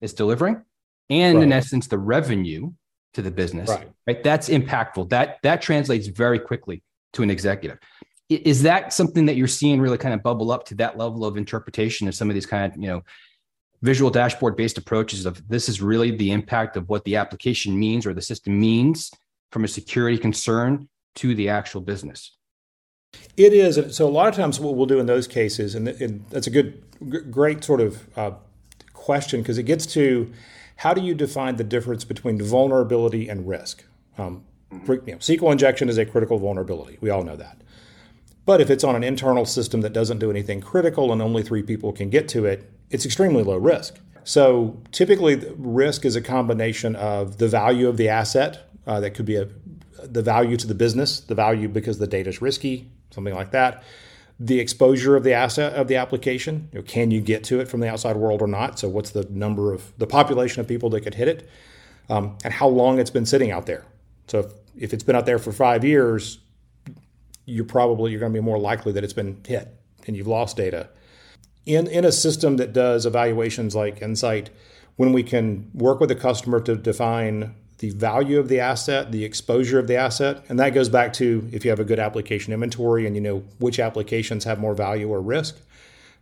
is 0.00 0.12
delivering 0.12 0.62
and 1.10 1.38
right. 1.38 1.44
in 1.44 1.52
essence 1.52 1.86
the 1.86 1.98
revenue 1.98 2.72
to 3.14 3.22
the 3.22 3.30
business 3.30 3.68
right. 3.68 3.88
right 4.06 4.24
that's 4.24 4.48
impactful 4.48 5.08
that 5.08 5.38
that 5.42 5.62
translates 5.62 6.08
very 6.08 6.38
quickly 6.38 6.82
to 7.12 7.22
an 7.22 7.30
executive 7.30 7.78
is 8.28 8.62
that 8.62 8.92
something 8.92 9.26
that 9.26 9.36
you're 9.36 9.46
seeing 9.46 9.80
really 9.80 9.98
kind 9.98 10.14
of 10.14 10.22
bubble 10.22 10.50
up 10.50 10.64
to 10.64 10.74
that 10.74 10.96
level 10.96 11.24
of 11.24 11.36
interpretation 11.36 12.08
of 12.08 12.14
some 12.14 12.30
of 12.30 12.34
these 12.34 12.46
kind 12.46 12.72
of 12.72 12.80
you 12.80 12.88
know 12.88 13.02
visual 13.82 14.10
dashboard 14.10 14.56
based 14.56 14.78
approaches 14.78 15.26
of 15.26 15.46
this 15.48 15.68
is 15.68 15.82
really 15.82 16.16
the 16.16 16.30
impact 16.30 16.76
of 16.76 16.88
what 16.88 17.04
the 17.04 17.16
application 17.16 17.78
means 17.78 18.06
or 18.06 18.14
the 18.14 18.22
system 18.22 18.58
means 18.58 19.10
from 19.50 19.64
a 19.64 19.68
security 19.68 20.16
concern 20.16 20.88
to 21.14 21.34
the 21.34 21.48
actual 21.48 21.80
business 21.80 22.36
it 23.36 23.52
is. 23.52 23.96
So 23.96 24.06
a 24.06 24.10
lot 24.10 24.28
of 24.28 24.34
times 24.34 24.60
what 24.60 24.74
we'll 24.74 24.86
do 24.86 24.98
in 24.98 25.06
those 25.06 25.26
cases, 25.26 25.74
and, 25.74 26.24
that's 26.30 26.46
a 26.46 26.50
good, 26.50 26.82
great 27.30 27.64
sort 27.64 27.80
of 27.80 28.06
uh, 28.16 28.32
question 28.92 29.40
because 29.40 29.58
it 29.58 29.64
gets 29.64 29.86
to 29.86 30.32
how 30.76 30.94
do 30.94 31.00
you 31.00 31.14
define 31.14 31.56
the 31.56 31.64
difference 31.64 32.04
between 32.04 32.42
vulnerability 32.42 33.28
and 33.28 33.48
risk? 33.48 33.84
Um, 34.18 34.44
you 34.70 34.78
know, 34.78 35.18
SQL 35.18 35.52
injection 35.52 35.88
is 35.88 35.98
a 35.98 36.06
critical 36.06 36.38
vulnerability. 36.38 36.98
We 37.00 37.10
all 37.10 37.22
know 37.22 37.36
that. 37.36 37.60
But 38.44 38.60
if 38.60 38.70
it's 38.70 38.82
on 38.82 38.96
an 38.96 39.04
internal 39.04 39.46
system 39.46 39.82
that 39.82 39.92
doesn't 39.92 40.18
do 40.18 40.30
anything 40.30 40.60
critical 40.60 41.12
and 41.12 41.22
only 41.22 41.42
three 41.42 41.62
people 41.62 41.92
can 41.92 42.10
get 42.10 42.28
to 42.30 42.44
it, 42.44 42.70
it's 42.90 43.06
extremely 43.06 43.44
low 43.44 43.56
risk. 43.56 43.98
So 44.24 44.80
typically, 44.90 45.36
risk 45.56 46.04
is 46.04 46.16
a 46.16 46.20
combination 46.20 46.96
of 46.96 47.38
the 47.38 47.48
value 47.48 47.88
of 47.88 47.96
the 47.96 48.08
asset 48.08 48.68
uh, 48.86 48.98
that 49.00 49.12
could 49.12 49.26
be 49.26 49.36
a, 49.36 49.48
the 50.02 50.22
value 50.22 50.56
to 50.56 50.66
the 50.66 50.74
business, 50.74 51.20
the 51.20 51.34
value 51.34 51.68
because 51.68 51.98
the 51.98 52.06
data 52.06 52.30
is 52.30 52.42
risky, 52.42 52.90
something 53.12 53.34
like 53.34 53.52
that. 53.52 53.82
The 54.40 54.58
exposure 54.58 55.14
of 55.14 55.22
the 55.22 55.32
asset 55.32 55.74
of 55.74 55.88
the 55.88 55.96
application, 55.96 56.68
you 56.72 56.80
know, 56.80 56.84
can 56.84 57.10
you 57.10 57.20
get 57.20 57.44
to 57.44 57.60
it 57.60 57.68
from 57.68 57.80
the 57.80 57.88
outside 57.88 58.16
world 58.16 58.42
or 58.42 58.48
not? 58.48 58.78
So, 58.78 58.88
what's 58.88 59.10
the 59.10 59.24
number 59.30 59.72
of 59.72 59.92
the 59.98 60.06
population 60.06 60.60
of 60.60 60.66
people 60.66 60.90
that 60.90 61.02
could 61.02 61.14
hit 61.14 61.28
it, 61.28 61.48
um, 62.08 62.36
and 62.44 62.52
how 62.52 62.66
long 62.66 62.98
it's 62.98 63.10
been 63.10 63.26
sitting 63.26 63.52
out 63.52 63.66
there? 63.66 63.84
So, 64.26 64.40
if, 64.40 64.52
if 64.76 64.94
it's 64.94 65.04
been 65.04 65.14
out 65.14 65.26
there 65.26 65.38
for 65.38 65.52
five 65.52 65.84
years, 65.84 66.38
you're 67.44 67.64
probably 67.64 68.10
you're 68.10 68.20
going 68.20 68.32
to 68.32 68.36
be 68.36 68.44
more 68.44 68.58
likely 68.58 68.92
that 68.92 69.04
it's 69.04 69.12
been 69.12 69.40
hit 69.46 69.68
and 70.06 70.16
you've 70.16 70.26
lost 70.26 70.56
data. 70.56 70.88
In 71.66 71.86
in 71.86 72.04
a 72.04 72.12
system 72.12 72.56
that 72.56 72.72
does 72.72 73.06
evaluations 73.06 73.76
like 73.76 74.02
Insight, 74.02 74.50
when 74.96 75.12
we 75.12 75.22
can 75.22 75.70
work 75.74 76.00
with 76.00 76.08
the 76.08 76.14
customer 76.14 76.60
to 76.60 76.74
define 76.76 77.54
the 77.82 77.90
value 77.90 78.38
of 78.38 78.46
the 78.46 78.60
asset, 78.60 79.10
the 79.10 79.24
exposure 79.24 79.76
of 79.76 79.88
the 79.88 79.96
asset. 79.96 80.44
And 80.48 80.56
that 80.60 80.70
goes 80.70 80.88
back 80.88 81.12
to 81.14 81.48
if 81.50 81.64
you 81.64 81.70
have 81.70 81.80
a 81.80 81.84
good 81.84 81.98
application 81.98 82.52
inventory 82.52 83.08
and 83.08 83.16
you 83.16 83.20
know 83.20 83.38
which 83.58 83.80
applications 83.80 84.44
have 84.44 84.60
more 84.60 84.72
value 84.72 85.08
or 85.08 85.20
risk, 85.20 85.60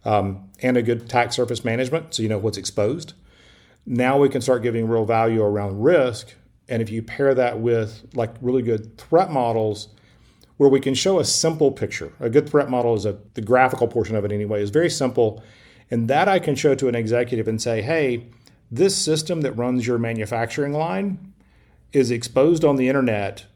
um, 0.06 0.48
and 0.62 0.78
a 0.78 0.82
good 0.82 1.02
attack 1.02 1.34
surface 1.34 1.62
management, 1.62 2.14
so 2.14 2.22
you 2.22 2.30
know 2.30 2.38
what's 2.38 2.56
exposed. 2.56 3.12
Now 3.84 4.18
we 4.18 4.30
can 4.30 4.40
start 4.40 4.62
giving 4.62 4.88
real 4.88 5.04
value 5.04 5.42
around 5.42 5.82
risk. 5.82 6.34
And 6.66 6.80
if 6.80 6.88
you 6.88 7.02
pair 7.02 7.34
that 7.34 7.60
with 7.60 8.06
like 8.14 8.30
really 8.40 8.62
good 8.62 8.96
threat 8.96 9.30
models, 9.30 9.88
where 10.56 10.70
we 10.70 10.80
can 10.80 10.94
show 10.94 11.20
a 11.20 11.24
simple 11.26 11.70
picture, 11.72 12.14
a 12.20 12.30
good 12.30 12.48
threat 12.48 12.70
model 12.70 12.94
is 12.94 13.04
a, 13.04 13.18
the 13.34 13.42
graphical 13.42 13.86
portion 13.86 14.16
of 14.16 14.24
it 14.24 14.32
anyway, 14.32 14.62
is 14.62 14.70
very 14.70 14.88
simple. 14.88 15.42
And 15.90 16.08
that 16.08 16.26
I 16.26 16.38
can 16.38 16.54
show 16.54 16.74
to 16.76 16.88
an 16.88 16.94
executive 16.94 17.46
and 17.48 17.60
say, 17.60 17.82
hey, 17.82 18.28
this 18.70 18.96
system 18.96 19.42
that 19.42 19.52
runs 19.52 19.86
your 19.86 19.98
manufacturing 19.98 20.72
line 20.72 21.30
is 21.92 22.10
exposed 22.10 22.64
on 22.64 22.76
the 22.76 22.88
internet 22.88 23.46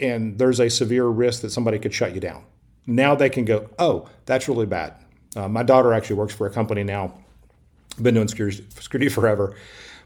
and 0.00 0.38
there's 0.38 0.60
a 0.60 0.68
severe 0.68 1.06
risk 1.06 1.42
that 1.42 1.50
somebody 1.50 1.78
could 1.78 1.94
shut 1.94 2.14
you 2.14 2.20
down. 2.20 2.44
Now 2.86 3.14
they 3.14 3.30
can 3.30 3.44
go, 3.44 3.70
oh, 3.78 4.08
that's 4.26 4.48
really 4.48 4.66
bad. 4.66 4.94
Uh, 5.36 5.48
my 5.48 5.62
daughter 5.62 5.92
actually 5.92 6.16
works 6.16 6.34
for 6.34 6.46
a 6.46 6.50
company 6.50 6.82
now, 6.82 7.14
been 8.00 8.14
doing 8.14 8.28
security, 8.28 8.64
security 8.78 9.08
forever, 9.14 9.56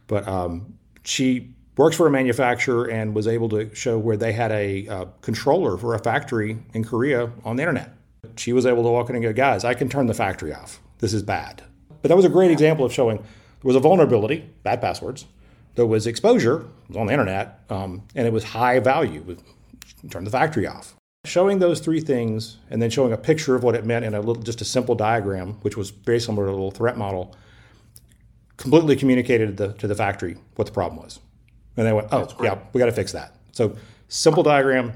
but 0.07 0.27
um, 0.29 0.75
she 1.05 1.55
works 1.77 1.97
for 1.97 2.07
a 2.07 2.11
manufacturer 2.11 2.89
and 2.91 3.15
was 3.15 3.27
able 3.27 3.49
to 3.51 3.75
show 3.75 3.99
where 3.99 4.17
they 4.17 4.33
had 4.33 4.53
a 4.53 4.87
uh, 4.89 5.05
controller 5.21 5.77
for 5.77 5.95
a 5.95 5.99
factory 5.99 6.59
in 6.75 6.85
Korea 6.85 7.31
on 7.45 7.57
the 7.57 7.63
internet. 7.63 7.93
She 8.37 8.53
was 8.53 8.67
able 8.67 8.83
to 8.83 8.91
walk 8.91 9.09
in 9.09 9.17
and 9.17 9.25
go, 9.25 9.33
guys, 9.33 9.65
I 9.65 9.75
can 9.75 9.89
turn 9.89 10.07
the 10.07 10.15
factory 10.15 10.53
off. 10.53 10.81
This 10.99 11.13
is 11.13 11.23
bad. 11.23 11.63
But 12.03 12.09
that 12.09 12.17
was 12.17 12.25
a 12.25 12.31
great 12.31 12.51
example 12.51 12.85
of 12.85 12.93
showing 12.93 13.19
there 13.19 13.25
was 13.63 13.77
a 13.77 13.81
vulnerability, 13.81 14.49
bad 14.63 14.81
passwords, 14.81 15.27
there 15.77 15.87
was 15.87 16.07
exposure, 16.07 16.61
it 16.61 16.89
was 16.89 16.97
on 16.97 17.07
the 17.07 17.13
internet, 17.13 17.61
um, 17.71 18.03
and 18.15 18.27
it 18.27 18.33
was 18.33 18.45
high 18.45 18.81
value. 18.81 19.37
Turn 20.11 20.25
the 20.25 20.31
factory 20.31 20.67
off. 20.67 20.95
Showing 21.25 21.59
those 21.59 21.81
three 21.81 22.01
things 22.01 22.59
and 22.71 22.81
then 22.81 22.91
showing 22.91 23.13
a 23.13 23.17
picture 23.17 23.55
of 23.55 23.63
what 23.63 23.75
it 23.75 23.85
meant 23.85 24.05
in 24.05 24.15
a 24.15 24.21
little, 24.21 24.43
just 24.43 24.61
a 24.61 24.65
simple 24.65 24.95
diagram, 24.95 25.55
which 25.63 25.77
was 25.77 25.91
very 25.91 26.21
similar 26.21 26.47
to 26.47 26.51
a 26.51 26.53
little 26.53 26.71
threat 26.71 26.97
model, 26.97 27.35
completely 28.57 28.97
communicated 28.97 29.57
to 29.57 29.69
the, 29.69 29.73
to 29.75 29.87
the 29.87 29.95
factory 29.95 30.37
what 30.55 30.67
the 30.67 30.73
problem 30.73 31.03
was. 31.03 31.21
And 31.77 31.87
they 31.87 31.93
went, 31.93 32.09
oh, 32.13 32.29
yeah, 32.43 32.59
we 32.73 32.79
got 32.79 32.87
to 32.87 32.93
fix 32.93 33.13
that. 33.13 33.37
So 33.53 33.77
simple 34.09 34.43
diagram, 34.43 34.93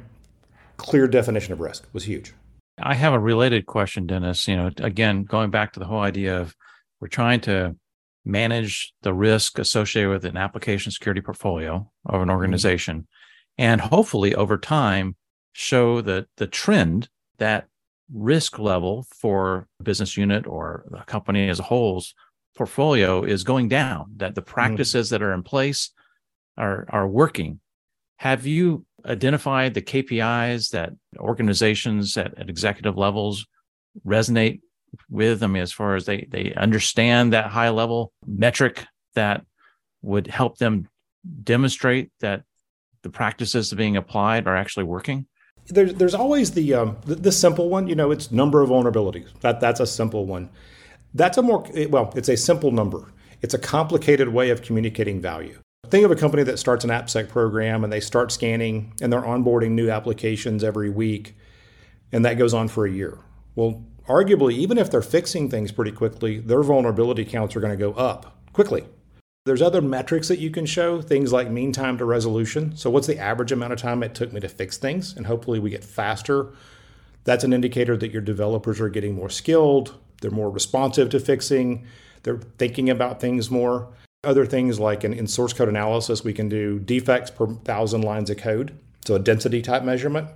clear 0.76 1.06
definition 1.08 1.52
of 1.52 1.60
risk 1.60 1.86
was 1.92 2.04
huge. 2.04 2.32
I 2.82 2.94
have 2.94 3.12
a 3.12 3.18
related 3.18 3.66
question, 3.66 4.06
Dennis. 4.06 4.48
You 4.48 4.56
know, 4.56 4.70
again, 4.78 5.24
going 5.24 5.50
back 5.50 5.72
to 5.74 5.80
the 5.80 5.86
whole 5.86 6.00
idea 6.00 6.40
of 6.40 6.54
we're 7.00 7.08
trying 7.08 7.40
to 7.42 7.76
manage 8.24 8.92
the 9.02 9.14
risk 9.14 9.59
associated 9.59 10.11
with 10.11 10.24
an 10.24 10.37
application 10.37 10.92
security 10.92 11.20
portfolio 11.20 11.90
of 12.06 12.14
an 12.14 12.20
mm-hmm. 12.20 12.30
organization 12.30 12.96
mm-hmm. 12.98 13.62
and 13.62 13.80
hopefully 13.80 14.35
over 14.35 14.59
time 14.59 15.16
show 15.52 16.00
that 16.00 16.26
the 16.37 16.46
trend 16.46 17.09
that 17.38 17.66
risk 18.12 18.59
level 18.59 19.06
for 19.11 19.68
a 19.78 19.83
business 19.83 20.16
unit 20.16 20.46
or 20.46 20.85
a 20.96 21.04
company 21.04 21.48
as 21.48 21.61
a 21.61 21.64
whole's 21.64 22.14
portfolio 22.56 23.22
is 23.22 23.44
going 23.44 23.68
down, 23.68 24.12
that 24.16 24.35
the 24.35 24.42
mm-hmm. 24.42 24.50
practices 24.50 25.09
mm. 25.09 25.11
that 25.11 25.22
are 25.22 25.33
in 25.33 25.42
place 25.42 25.90
are, 26.56 26.87
are 26.90 27.09
working. 27.09 27.61
Have 28.18 28.46
you 28.46 28.85
identified 29.06 29.74
the 29.74 29.83
KPIs 29.83 30.70
that 30.70 30.92
organizations 31.18 32.16
at, 32.16 32.38
at 32.38 32.50
executive 32.50 32.98
levels 32.98 33.46
resonate 34.06 34.61
with? 35.09 35.42
Mean, 35.42 35.57
as 35.57 35.72
far 35.72 35.96
as 35.96 36.07
they, 36.07 36.26
they 36.31 36.55
understand 36.55 37.33
that 37.33 37.46
high 37.46 37.70
level 37.70 38.12
metric 38.26 38.85
that 39.14 39.44
would 40.03 40.26
help 40.26 40.59
them 40.59 40.88
demonstrate 41.42 42.11
that 42.20 42.42
the 43.03 43.11
practices 43.11 43.72
being 43.72 43.96
applied 43.96 44.46
are 44.46 44.57
actually 44.57 44.85
working? 44.85 45.26
There's 45.66 45.94
there's 45.94 46.14
always 46.14 46.53
the, 46.53 46.74
um, 46.74 46.96
the, 47.05 47.14
the 47.14 47.33
simple 47.33 47.68
one. 47.68 47.87
You 47.87 47.94
know, 47.94 48.11
it's 48.11 48.33
number 48.33 48.62
of 48.62 48.70
vulnerabilities. 48.70 49.29
That 49.40 49.61
that's 49.61 49.81
a 49.81 49.87
simple 49.87 50.26
one. 50.26 50.50
That's 51.14 51.38
a 51.38 51.42
more 51.42 51.64
well, 51.88 52.12
it's 52.16 52.29
a 52.29 52.37
simple 52.37 52.72
number. 52.72 53.12
It's 53.42 53.55
a 53.55 53.59
complicated 53.59 54.29
way 54.29 54.50
of 54.50 54.62
communicating 54.62 55.20
value. 55.20 55.59
Think 55.88 56.05
of 56.05 56.11
a 56.11 56.16
company 56.16 56.42
that 56.44 56.59
starts 56.59 56.85
an 56.85 56.90
AppSec 56.90 57.29
program 57.29 57.85
and 57.85 57.92
they 57.92 58.00
start 58.00 58.31
scanning 58.31 58.92
and 59.00 59.12
they're 59.12 59.22
onboarding 59.22 59.72
new 59.72 59.90
applications 59.90 60.62
every 60.62 60.90
week, 60.90 61.37
and 62.12 62.24
that 62.24 62.35
goes 62.35 62.55
on 62.55 62.68
for 62.68 62.87
a 62.87 62.90
year. 62.90 63.18
Well, 63.55 63.85
arguably, 64.11 64.53
even 64.55 64.77
if 64.77 64.90
they're 64.90 65.03
fixing 65.03 65.49
things 65.49 65.70
pretty 65.73 65.92
quickly, 65.92 66.40
their 66.40 66.62
vulnerability 66.62 67.25
counts 67.25 67.55
are 67.55 67.61
going 67.61 67.77
to 67.77 67.77
go 67.77 67.92
up 67.92 68.37
quickly 68.53 68.85
there's 69.46 69.62
other 69.62 69.81
metrics 69.81 70.29
that 70.29 70.38
you 70.38 70.51
can 70.51 70.66
show, 70.66 71.01
things 71.01 71.33
like 71.33 71.51
mean 71.51 71.73
time 71.73 71.96
to 71.99 72.05
resolution. 72.05 72.77
So, 72.77 72.90
what's 72.90 73.07
the 73.07 73.18
average 73.18 73.53
amount 73.53 73.73
of 73.73 73.79
time 73.79 74.03
it 74.03 74.14
took 74.14 74.33
me 74.33 74.40
to 74.40 74.49
fix 74.49 74.77
things? 74.77 75.16
And 75.16 75.27
hopefully, 75.27 75.59
we 75.59 75.70
get 75.70 75.83
faster. 75.83 76.53
That's 77.25 77.44
an 77.44 77.53
indicator 77.53 77.96
that 77.96 78.12
your 78.12 78.23
developers 78.23 78.81
are 78.81 78.88
getting 78.88 79.14
more 79.14 79.31
skilled, 79.31 79.99
they're 80.20 80.31
more 80.31 80.51
responsive 80.51 81.11
to 81.11 81.20
fixing, 81.20 81.87
they're 82.23 82.40
thinking 82.59 82.90
about 82.90 83.20
things 83.20 83.51
more. 83.51 83.88
Other 84.23 84.44
things 84.44 84.79
like 84.79 85.03
in, 85.05 85.14
in 85.14 85.27
source 85.27 85.55
code 85.55 85.70
analysis, 85.70 86.23
we 86.23 86.35
can 86.35 86.51
do 86.51 86.79
defects 86.79 87.31
per 87.31 87.46
thousand 87.46 88.03
lines 88.03 88.29
of 88.29 88.37
code, 88.37 88.79
so 89.07 89.14
a 89.14 89.18
density 89.18 89.62
type 89.62 89.83
measurement. 89.83 90.29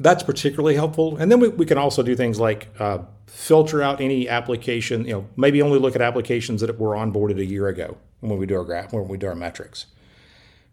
That's 0.00 0.22
particularly 0.22 0.74
helpful. 0.74 1.16
And 1.16 1.30
then 1.30 1.40
we, 1.40 1.48
we 1.48 1.66
can 1.66 1.78
also 1.78 2.02
do 2.02 2.14
things 2.14 2.38
like 2.38 2.68
uh, 2.78 2.98
filter 3.26 3.82
out 3.82 4.00
any 4.00 4.28
application, 4.28 5.04
you 5.04 5.12
know, 5.12 5.28
maybe 5.36 5.60
only 5.60 5.78
look 5.78 5.94
at 5.94 6.02
applications 6.02 6.60
that 6.60 6.78
were 6.78 6.94
onboarded 6.94 7.38
a 7.38 7.44
year 7.44 7.68
ago 7.68 7.96
when 8.20 8.38
we 8.38 8.46
do 8.46 8.56
our 8.56 8.64
graph, 8.64 8.92
when 8.92 9.08
we 9.08 9.18
do 9.18 9.26
our 9.26 9.34
metrics. 9.34 9.86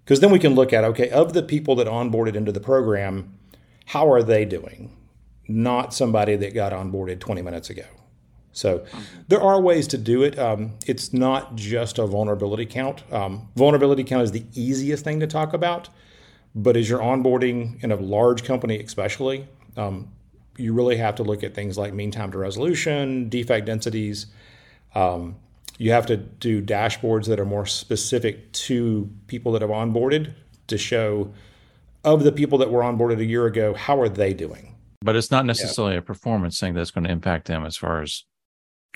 Because 0.03 0.19
then 0.19 0.31
we 0.31 0.39
can 0.39 0.53
look 0.53 0.71
at, 0.71 0.83
okay, 0.83 1.09
of 1.09 1.33
the 1.33 1.41
people 1.41 1.75
that 1.75 1.87
onboarded 1.87 2.35
into 2.35 2.51
the 2.51 2.59
program, 2.59 3.37
how 3.87 4.11
are 4.11 4.21
they 4.21 4.45
doing? 4.45 4.95
Not 5.47 5.93
somebody 5.93 6.35
that 6.35 6.53
got 6.53 6.71
onboarded 6.71 7.19
20 7.19 7.41
minutes 7.41 7.69
ago. 7.69 7.85
So 8.51 8.85
there 9.27 9.41
are 9.41 9.59
ways 9.59 9.85
to 9.87 9.97
do 9.97 10.23
it. 10.23 10.39
Um, 10.39 10.73
it's 10.87 11.11
not 11.11 11.55
just 11.55 11.99
a 11.99 12.07
vulnerability 12.07 12.65
count. 12.65 13.03
Um, 13.11 13.49
vulnerability 13.55 14.03
count 14.03 14.23
is 14.23 14.31
the 14.31 14.45
easiest 14.53 15.03
thing 15.03 15.19
to 15.19 15.27
talk 15.27 15.53
about, 15.53 15.89
but 16.55 16.77
as 16.77 16.89
you're 16.89 16.99
onboarding 16.99 17.83
in 17.83 17.91
a 17.91 17.95
large 17.95 18.45
company, 18.45 18.79
especially, 18.79 19.47
um, 19.75 20.07
you 20.57 20.73
really 20.73 20.95
have 20.95 21.15
to 21.15 21.23
look 21.23 21.43
at 21.43 21.53
things 21.53 21.77
like 21.77 21.93
mean 21.93 22.11
time 22.11 22.31
to 22.31 22.37
resolution, 22.37 23.27
defect 23.27 23.65
densities. 23.65 24.27
Um, 24.95 25.35
you 25.77 25.91
have 25.91 26.05
to 26.05 26.15
do 26.15 26.61
dashboards 26.61 27.25
that 27.25 27.39
are 27.39 27.45
more 27.45 27.65
specific 27.65 28.53
to 28.53 29.09
people 29.27 29.51
that 29.51 29.61
have 29.61 29.71
onboarded 29.71 30.33
to 30.67 30.77
show 30.77 31.33
of 32.05 32.23
the 32.23 32.31
people 32.31 32.59
that 32.59 32.71
were 32.71 32.81
onboarded 32.81 33.19
a 33.19 33.25
year 33.25 33.45
ago, 33.47 33.73
how 33.73 33.99
are 33.99 34.07
they 34.07 34.33
doing? 34.33 34.75
But 35.01 35.15
it's 35.15 35.31
not 35.31 35.45
necessarily 35.45 35.93
yeah. 35.93 35.99
a 35.99 36.03
performance 36.03 36.59
thing 36.59 36.73
that's 36.73 36.91
going 36.91 37.03
to 37.03 37.11
impact 37.11 37.47
them 37.47 37.65
as 37.65 37.75
far 37.75 38.01
as 38.01 38.23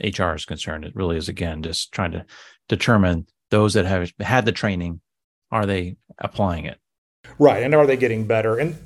HR 0.02 0.34
is 0.36 0.45
concerned. 0.45 0.86
It 0.86 0.95
really 0.95 1.17
is, 1.17 1.28
again, 1.28 1.62
just 1.63 1.91
trying 1.91 2.12
to 2.12 2.26
determine 2.69 3.26
those 3.50 3.74
that 3.74 3.86
have 3.86 4.13
had 4.19 4.45
the 4.45 4.52
training, 4.52 5.02
are 5.52 5.65
they 5.65 5.98
applying 6.19 6.65
it? 6.65 6.80
Right, 7.39 7.63
and 7.63 7.73
are 7.73 7.88
they 7.88 7.95
getting 7.95 8.27
better? 8.27 8.58
And 8.58 8.77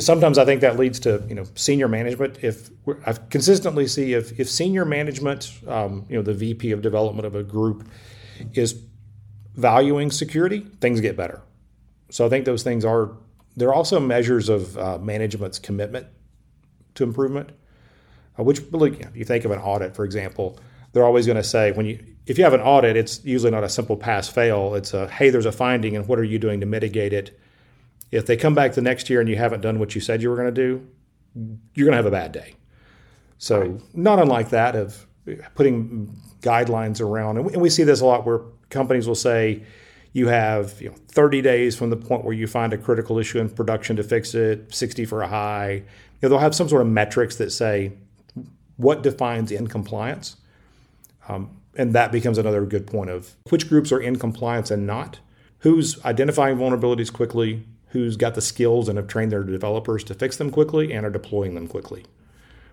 sometimes 0.00 0.36
I 0.36 0.44
think 0.44 0.62
that 0.62 0.76
leads 0.76 0.98
to 1.00 1.24
you 1.28 1.34
know 1.36 1.44
senior 1.54 1.86
management. 1.86 2.38
If 2.42 2.70
I 3.06 3.12
consistently 3.12 3.86
see 3.86 4.14
if 4.14 4.38
if 4.38 4.50
senior 4.50 4.84
management, 4.84 5.52
um, 5.68 6.06
you 6.08 6.16
know, 6.16 6.22
the 6.22 6.34
VP 6.34 6.72
of 6.72 6.82
development 6.82 7.26
of 7.26 7.36
a 7.36 7.44
group 7.44 7.88
is 8.52 8.82
valuing 9.54 10.10
security, 10.10 10.66
things 10.80 11.00
get 11.00 11.16
better. 11.16 11.42
So 12.10 12.26
I 12.26 12.28
think 12.28 12.46
those 12.46 12.64
things 12.64 12.84
are 12.84 13.12
they're 13.56 13.72
also 13.72 14.00
measures 14.00 14.48
of 14.48 14.76
uh, 14.76 14.98
management's 14.98 15.60
commitment 15.60 16.06
to 16.94 17.04
improvement. 17.04 17.50
Uh, 18.38 18.42
which 18.42 18.60
you, 18.60 18.78
know, 18.78 19.10
you 19.14 19.24
think 19.24 19.44
of 19.44 19.52
an 19.52 19.58
audit, 19.58 19.94
for 19.94 20.04
example, 20.04 20.58
they're 20.92 21.04
always 21.04 21.26
going 21.26 21.36
to 21.36 21.44
say 21.44 21.70
when 21.72 21.86
you 21.86 22.04
if 22.26 22.38
you 22.38 22.44
have 22.44 22.54
an 22.54 22.60
audit, 22.60 22.96
it's 22.96 23.24
usually 23.24 23.52
not 23.52 23.62
a 23.62 23.68
simple 23.68 23.96
pass 23.96 24.28
fail. 24.28 24.74
It's 24.74 24.94
a 24.94 25.08
hey, 25.08 25.30
there's 25.30 25.46
a 25.46 25.52
finding, 25.52 25.94
and 25.94 26.08
what 26.08 26.18
are 26.18 26.24
you 26.24 26.40
doing 26.40 26.58
to 26.58 26.66
mitigate 26.66 27.12
it? 27.12 27.38
If 28.10 28.26
they 28.26 28.36
come 28.36 28.54
back 28.54 28.72
the 28.72 28.82
next 28.82 29.08
year 29.08 29.20
and 29.20 29.28
you 29.28 29.36
haven't 29.36 29.60
done 29.60 29.78
what 29.78 29.94
you 29.94 30.00
said 30.00 30.22
you 30.22 30.30
were 30.30 30.36
going 30.36 30.52
to 30.52 30.52
do, 30.52 30.86
you're 31.74 31.86
going 31.86 31.92
to 31.92 31.96
have 31.96 32.06
a 32.06 32.10
bad 32.10 32.32
day. 32.32 32.54
So, 33.38 33.60
right. 33.60 33.80
not 33.94 34.18
unlike 34.18 34.50
that 34.50 34.76
of 34.76 35.06
putting 35.54 36.14
guidelines 36.40 37.00
around, 37.00 37.36
and 37.36 37.46
we, 37.46 37.52
and 37.52 37.62
we, 37.62 37.70
see 37.70 37.84
this 37.84 38.00
a 38.00 38.06
lot 38.06 38.26
where 38.26 38.40
companies 38.68 39.06
will 39.06 39.14
say 39.14 39.62
you 40.12 40.28
have 40.28 40.80
you 40.80 40.88
know, 40.88 40.94
30 41.08 41.40
days 41.40 41.76
from 41.76 41.90
the 41.90 41.96
point 41.96 42.24
where 42.24 42.34
you 42.34 42.46
find 42.46 42.72
a 42.72 42.78
critical 42.78 43.18
issue 43.18 43.38
in 43.38 43.48
production 43.48 43.96
to 43.96 44.02
fix 44.02 44.34
it, 44.34 44.74
60 44.74 45.04
for 45.04 45.22
a 45.22 45.28
high. 45.28 45.72
You 45.72 45.82
know, 46.22 46.28
they'll 46.30 46.38
have 46.38 46.54
some 46.54 46.68
sort 46.68 46.82
of 46.82 46.88
metrics 46.88 47.36
that 47.36 47.50
say 47.50 47.92
what 48.76 49.02
defines 49.02 49.52
in 49.52 49.68
compliance. 49.68 50.36
Um, 51.28 51.56
and 51.76 51.92
that 51.92 52.10
becomes 52.10 52.38
another 52.38 52.64
good 52.66 52.86
point 52.86 53.10
of 53.10 53.36
which 53.50 53.68
groups 53.68 53.92
are 53.92 54.00
in 54.00 54.18
compliance 54.18 54.70
and 54.70 54.86
not, 54.86 55.20
who's 55.58 56.02
identifying 56.04 56.56
vulnerabilities 56.56 57.12
quickly, 57.12 57.64
who's 57.90 58.16
got 58.16 58.34
the 58.34 58.40
skills 58.40 58.88
and 58.88 58.96
have 58.96 59.06
trained 59.08 59.32
their 59.32 59.44
developers 59.44 60.04
to 60.04 60.14
fix 60.14 60.36
them 60.36 60.50
quickly 60.50 60.92
and 60.92 61.04
are 61.04 61.10
deploying 61.10 61.54
them 61.54 61.68
quickly, 61.68 62.04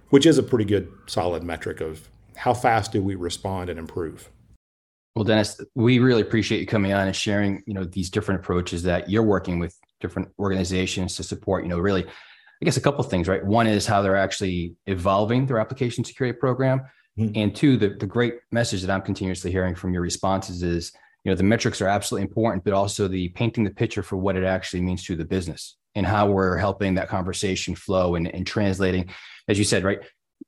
which 0.09 0.25
is 0.25 0.37
a 0.37 0.43
pretty 0.43 0.65
good 0.65 0.91
solid 1.07 1.43
metric 1.43 1.81
of 1.81 2.09
how 2.35 2.53
fast 2.53 2.91
do 2.91 3.01
we 3.01 3.15
respond 3.15 3.69
and 3.69 3.79
improve. 3.79 4.29
Well, 5.15 5.23
Dennis, 5.23 5.59
we 5.73 5.97
really 5.97 6.21
appreciate 6.21 6.59
you 6.59 6.67
coming 6.67 6.93
on 6.93 7.07
and 7.07 7.15
sharing, 7.15 7.63
you 7.65 7.73
know, 7.73 7.83
these 7.83 8.11
different 8.11 8.41
approaches 8.41 8.83
that 8.83 9.09
you're 9.09 9.23
working 9.23 9.57
with 9.57 9.75
different 9.99 10.29
organizations 10.37 11.15
to 11.15 11.23
support, 11.23 11.63
you 11.63 11.69
know, 11.69 11.79
really, 11.79 12.05
I 12.05 12.65
guess 12.65 12.77
a 12.77 12.81
couple 12.81 12.99
of 12.99 13.09
things, 13.09 13.27
right? 13.27 13.43
One 13.43 13.65
is 13.65 13.87
how 13.87 14.03
they're 14.03 14.15
actually 14.15 14.75
evolving 14.85 15.47
their 15.47 15.57
application 15.57 16.03
security 16.03 16.37
program. 16.37 16.81
Mm-hmm. 17.17 17.31
And 17.35 17.55
two, 17.55 17.77
the, 17.77 17.89
the 17.89 18.05
great 18.05 18.35
message 18.51 18.83
that 18.83 18.93
I'm 18.93 19.01
continuously 19.01 19.51
hearing 19.51 19.73
from 19.73 19.91
your 19.91 20.03
responses 20.03 20.61
is 20.61 20.91
you 21.27 21.31
know 21.31 21.35
the 21.35 21.43
metrics 21.43 21.81
are 21.81 21.89
absolutely 21.89 22.25
important 22.25 22.63
but 22.63 22.71
also 22.71 23.05
the 23.09 23.27
painting 23.29 23.65
the 23.65 23.69
picture 23.69 24.01
for 24.01 24.15
what 24.15 24.37
it 24.37 24.45
actually 24.45 24.79
means 24.79 25.03
to 25.03 25.13
the 25.13 25.25
business 25.25 25.75
and 25.93 26.05
how 26.05 26.29
we're 26.29 26.55
helping 26.55 26.95
that 26.95 27.09
conversation 27.09 27.75
flow 27.75 28.15
and, 28.15 28.33
and 28.33 28.47
translating. 28.47 29.09
As 29.49 29.57
you 29.57 29.65
said 29.65 29.83
right 29.83 29.99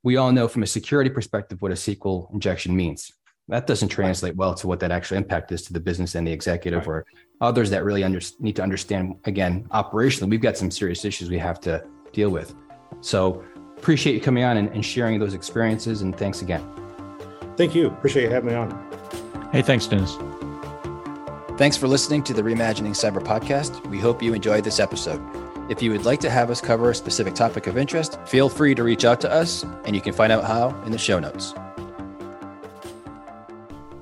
we 0.02 0.16
all 0.16 0.32
know 0.32 0.48
from 0.48 0.62
a 0.62 0.66
security 0.66 1.10
perspective 1.10 1.60
what 1.60 1.70
a 1.70 1.74
sql 1.74 2.32
injection 2.32 2.74
means. 2.74 3.12
That 3.48 3.66
doesn't 3.66 3.90
translate 3.90 4.36
well 4.36 4.54
to 4.54 4.66
what 4.66 4.80
that 4.80 4.90
actual 4.90 5.18
impact 5.18 5.52
is 5.52 5.60
to 5.64 5.74
the 5.74 5.80
business 5.80 6.14
and 6.14 6.26
the 6.26 6.32
executive 6.32 6.86
right. 6.86 7.00
or 7.00 7.06
others 7.42 7.68
that 7.70 7.84
really 7.84 8.02
under, 8.02 8.20
need 8.38 8.56
to 8.56 8.62
understand 8.62 9.16
again 9.24 9.66
operationally 9.72 10.30
we've 10.30 10.40
got 10.40 10.56
some 10.56 10.70
serious 10.70 11.04
issues 11.04 11.28
we 11.28 11.36
have 11.36 11.60
to 11.60 11.84
deal 12.14 12.30
with. 12.30 12.54
So 13.02 13.44
appreciate 13.76 14.14
you 14.14 14.22
coming 14.22 14.44
on 14.44 14.56
and, 14.56 14.70
and 14.70 14.82
sharing 14.82 15.20
those 15.20 15.34
experiences 15.34 16.00
and 16.00 16.16
thanks 16.16 16.40
again. 16.40 16.64
Thank 17.58 17.74
you. 17.74 17.88
Appreciate 17.88 18.22
you 18.22 18.30
having 18.30 18.48
me 18.48 18.54
on. 18.54 18.70
Hey 19.52 19.60
thanks 19.60 19.86
dennis 19.86 20.16
Thanks 21.60 21.76
for 21.76 21.88
listening 21.88 22.22
to 22.22 22.32
the 22.32 22.40
Reimagining 22.40 22.92
Cyber 22.92 23.22
podcast. 23.22 23.86
We 23.88 23.98
hope 23.98 24.22
you 24.22 24.32
enjoyed 24.32 24.64
this 24.64 24.80
episode. 24.80 25.20
If 25.70 25.82
you 25.82 25.90
would 25.90 26.06
like 26.06 26.18
to 26.20 26.30
have 26.30 26.50
us 26.50 26.58
cover 26.58 26.88
a 26.88 26.94
specific 26.94 27.34
topic 27.34 27.66
of 27.66 27.76
interest, 27.76 28.18
feel 28.24 28.48
free 28.48 28.74
to 28.74 28.82
reach 28.82 29.04
out 29.04 29.20
to 29.20 29.30
us, 29.30 29.62
and 29.84 29.94
you 29.94 30.00
can 30.00 30.14
find 30.14 30.32
out 30.32 30.44
how 30.44 30.70
in 30.84 30.90
the 30.90 30.96
show 30.96 31.18
notes. 31.18 31.52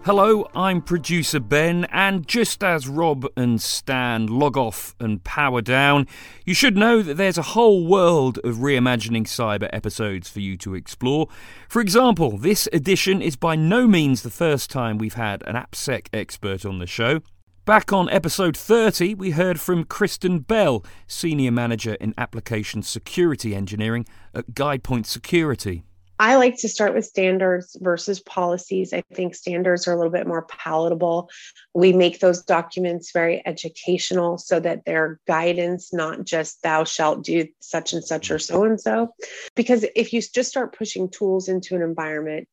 Hello, 0.04 0.48
I'm 0.54 0.80
producer 0.80 1.40
Ben, 1.40 1.86
and 1.86 2.28
just 2.28 2.62
as 2.62 2.86
Rob 2.86 3.26
and 3.36 3.60
Stan 3.60 4.28
log 4.28 4.56
off 4.56 4.94
and 5.00 5.24
power 5.24 5.60
down, 5.60 6.06
you 6.44 6.54
should 6.54 6.76
know 6.76 7.02
that 7.02 7.16
there's 7.16 7.38
a 7.38 7.42
whole 7.42 7.84
world 7.84 8.38
of 8.44 8.58
reimagining 8.58 9.24
cyber 9.24 9.68
episodes 9.72 10.28
for 10.28 10.38
you 10.38 10.56
to 10.58 10.76
explore. 10.76 11.26
For 11.68 11.82
example, 11.82 12.38
this 12.38 12.68
edition 12.72 13.20
is 13.20 13.34
by 13.34 13.56
no 13.56 13.88
means 13.88 14.22
the 14.22 14.30
first 14.30 14.70
time 14.70 14.96
we've 14.96 15.14
had 15.14 15.42
an 15.48 15.56
AppSec 15.56 16.06
expert 16.12 16.64
on 16.64 16.78
the 16.78 16.86
show. 16.86 17.20
Back 17.68 17.92
on 17.92 18.08
episode 18.08 18.56
30, 18.56 19.16
we 19.16 19.32
heard 19.32 19.60
from 19.60 19.84
Kristen 19.84 20.38
Bell, 20.38 20.82
Senior 21.06 21.52
Manager 21.52 21.98
in 22.00 22.14
Application 22.16 22.82
Security 22.82 23.54
Engineering 23.54 24.06
at 24.32 24.54
Guidepoint 24.54 25.04
Security. 25.04 25.84
I 26.18 26.36
like 26.36 26.56
to 26.60 26.68
start 26.70 26.94
with 26.94 27.04
standards 27.04 27.76
versus 27.82 28.20
policies. 28.20 28.94
I 28.94 29.02
think 29.12 29.34
standards 29.34 29.86
are 29.86 29.92
a 29.92 29.96
little 29.96 30.10
bit 30.10 30.26
more 30.26 30.46
palatable. 30.46 31.28
We 31.74 31.92
make 31.92 32.20
those 32.20 32.42
documents 32.42 33.12
very 33.12 33.42
educational 33.44 34.38
so 34.38 34.58
that 34.60 34.86
they're 34.86 35.20
guidance, 35.26 35.92
not 35.92 36.24
just 36.24 36.62
thou 36.62 36.84
shalt 36.84 37.22
do 37.22 37.46
such 37.60 37.92
and 37.92 38.02
such 38.02 38.30
or 38.30 38.38
so 38.38 38.64
and 38.64 38.80
so. 38.80 39.14
Because 39.54 39.84
if 39.94 40.14
you 40.14 40.22
just 40.22 40.48
start 40.48 40.74
pushing 40.74 41.10
tools 41.10 41.48
into 41.48 41.76
an 41.76 41.82
environment, 41.82 42.48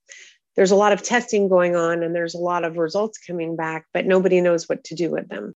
there's 0.55 0.71
a 0.71 0.75
lot 0.75 0.93
of 0.93 1.01
testing 1.01 1.47
going 1.47 1.75
on 1.75 2.03
and 2.03 2.15
there's 2.15 2.33
a 2.33 2.39
lot 2.39 2.63
of 2.63 2.77
results 2.77 3.17
coming 3.17 3.55
back, 3.55 3.85
but 3.93 4.05
nobody 4.05 4.41
knows 4.41 4.67
what 4.67 4.83
to 4.85 4.95
do 4.95 5.11
with 5.11 5.27
them. 5.27 5.53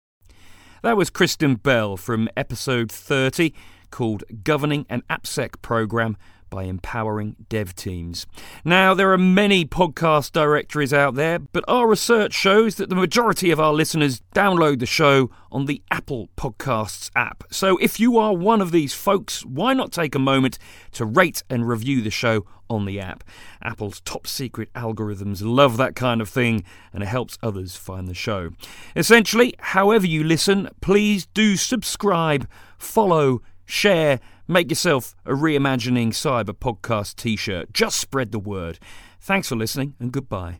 That 0.84 0.98
was 0.98 1.10
Kristen 1.10 1.56
Bell 1.56 1.98
from 1.98 2.30
episode 2.38 2.92
30 2.92 3.54
called 3.90 4.24
Governing 4.44 4.86
an 4.90 5.04
AppSec 5.10 5.62
Program 5.62 6.18
by 6.50 6.64
empowering 6.64 7.36
dev 7.50 7.76
teams. 7.76 8.26
Now, 8.64 8.94
there 8.94 9.12
are 9.12 9.18
many 9.18 9.66
podcast 9.66 10.32
directories 10.32 10.94
out 10.94 11.16
there, 11.16 11.40
but 11.40 11.64
our 11.68 11.88
research 11.88 12.34
shows 12.34 12.76
that 12.76 12.90
the 12.90 12.96
majority 12.96 13.52
of 13.52 13.60
our 13.60 13.74
listeners 13.74 14.22
download 14.34 14.80
the 14.80 14.86
show 14.86 15.30
on 15.52 15.66
the 15.66 15.82
Apple 15.92 16.30
Podcasts 16.38 17.10
app. 17.16 17.44
So 17.52 17.78
if 17.78 18.00
you 18.00 18.18
are 18.18 18.36
one 18.36 18.62
of 18.62 18.72
these 18.72 18.94
folks, 18.94 19.46
why 19.46 19.74
not 19.74 19.92
take 19.92 20.16
a 20.16 20.20
moment 20.20 20.58
to 20.94 21.06
rate 21.06 21.44
and 21.50 21.68
review 21.68 22.02
the 22.02 22.12
show 22.12 22.46
on 22.70 22.86
the 22.86 23.00
app? 23.00 23.24
Apple's 23.62 24.02
top 24.02 24.28
secret 24.28 24.72
algorithms 24.74 25.42
love 25.44 25.78
that 25.78 25.96
kind 25.96 26.22
of 26.22 26.30
thing, 26.30 26.64
and 26.94 27.04
it 27.04 27.08
helps 27.08 27.38
others 27.42 27.76
find 27.76 28.08
the 28.08 28.14
show. 28.14 28.52
Essentially, 28.96 29.54
however 29.60 30.06
you 30.06 30.24
listen, 30.24 30.70
please 30.82 31.26
do 31.28 31.56
subscribe, 31.56 32.48
follow, 32.78 33.42
share, 33.68 34.20
Make 34.50 34.70
yourself 34.70 35.14
a 35.26 35.32
Reimagining 35.32 36.10
Cyber 36.10 36.54
podcast 36.54 37.18
t 37.18 37.36
shirt. 37.36 37.74
Just 37.74 38.00
spread 38.00 38.32
the 38.32 38.40
word. 38.40 38.80
Thanks 39.20 39.50
for 39.50 39.58
listening 39.58 39.94
and 40.00 40.10
goodbye. 40.10 40.60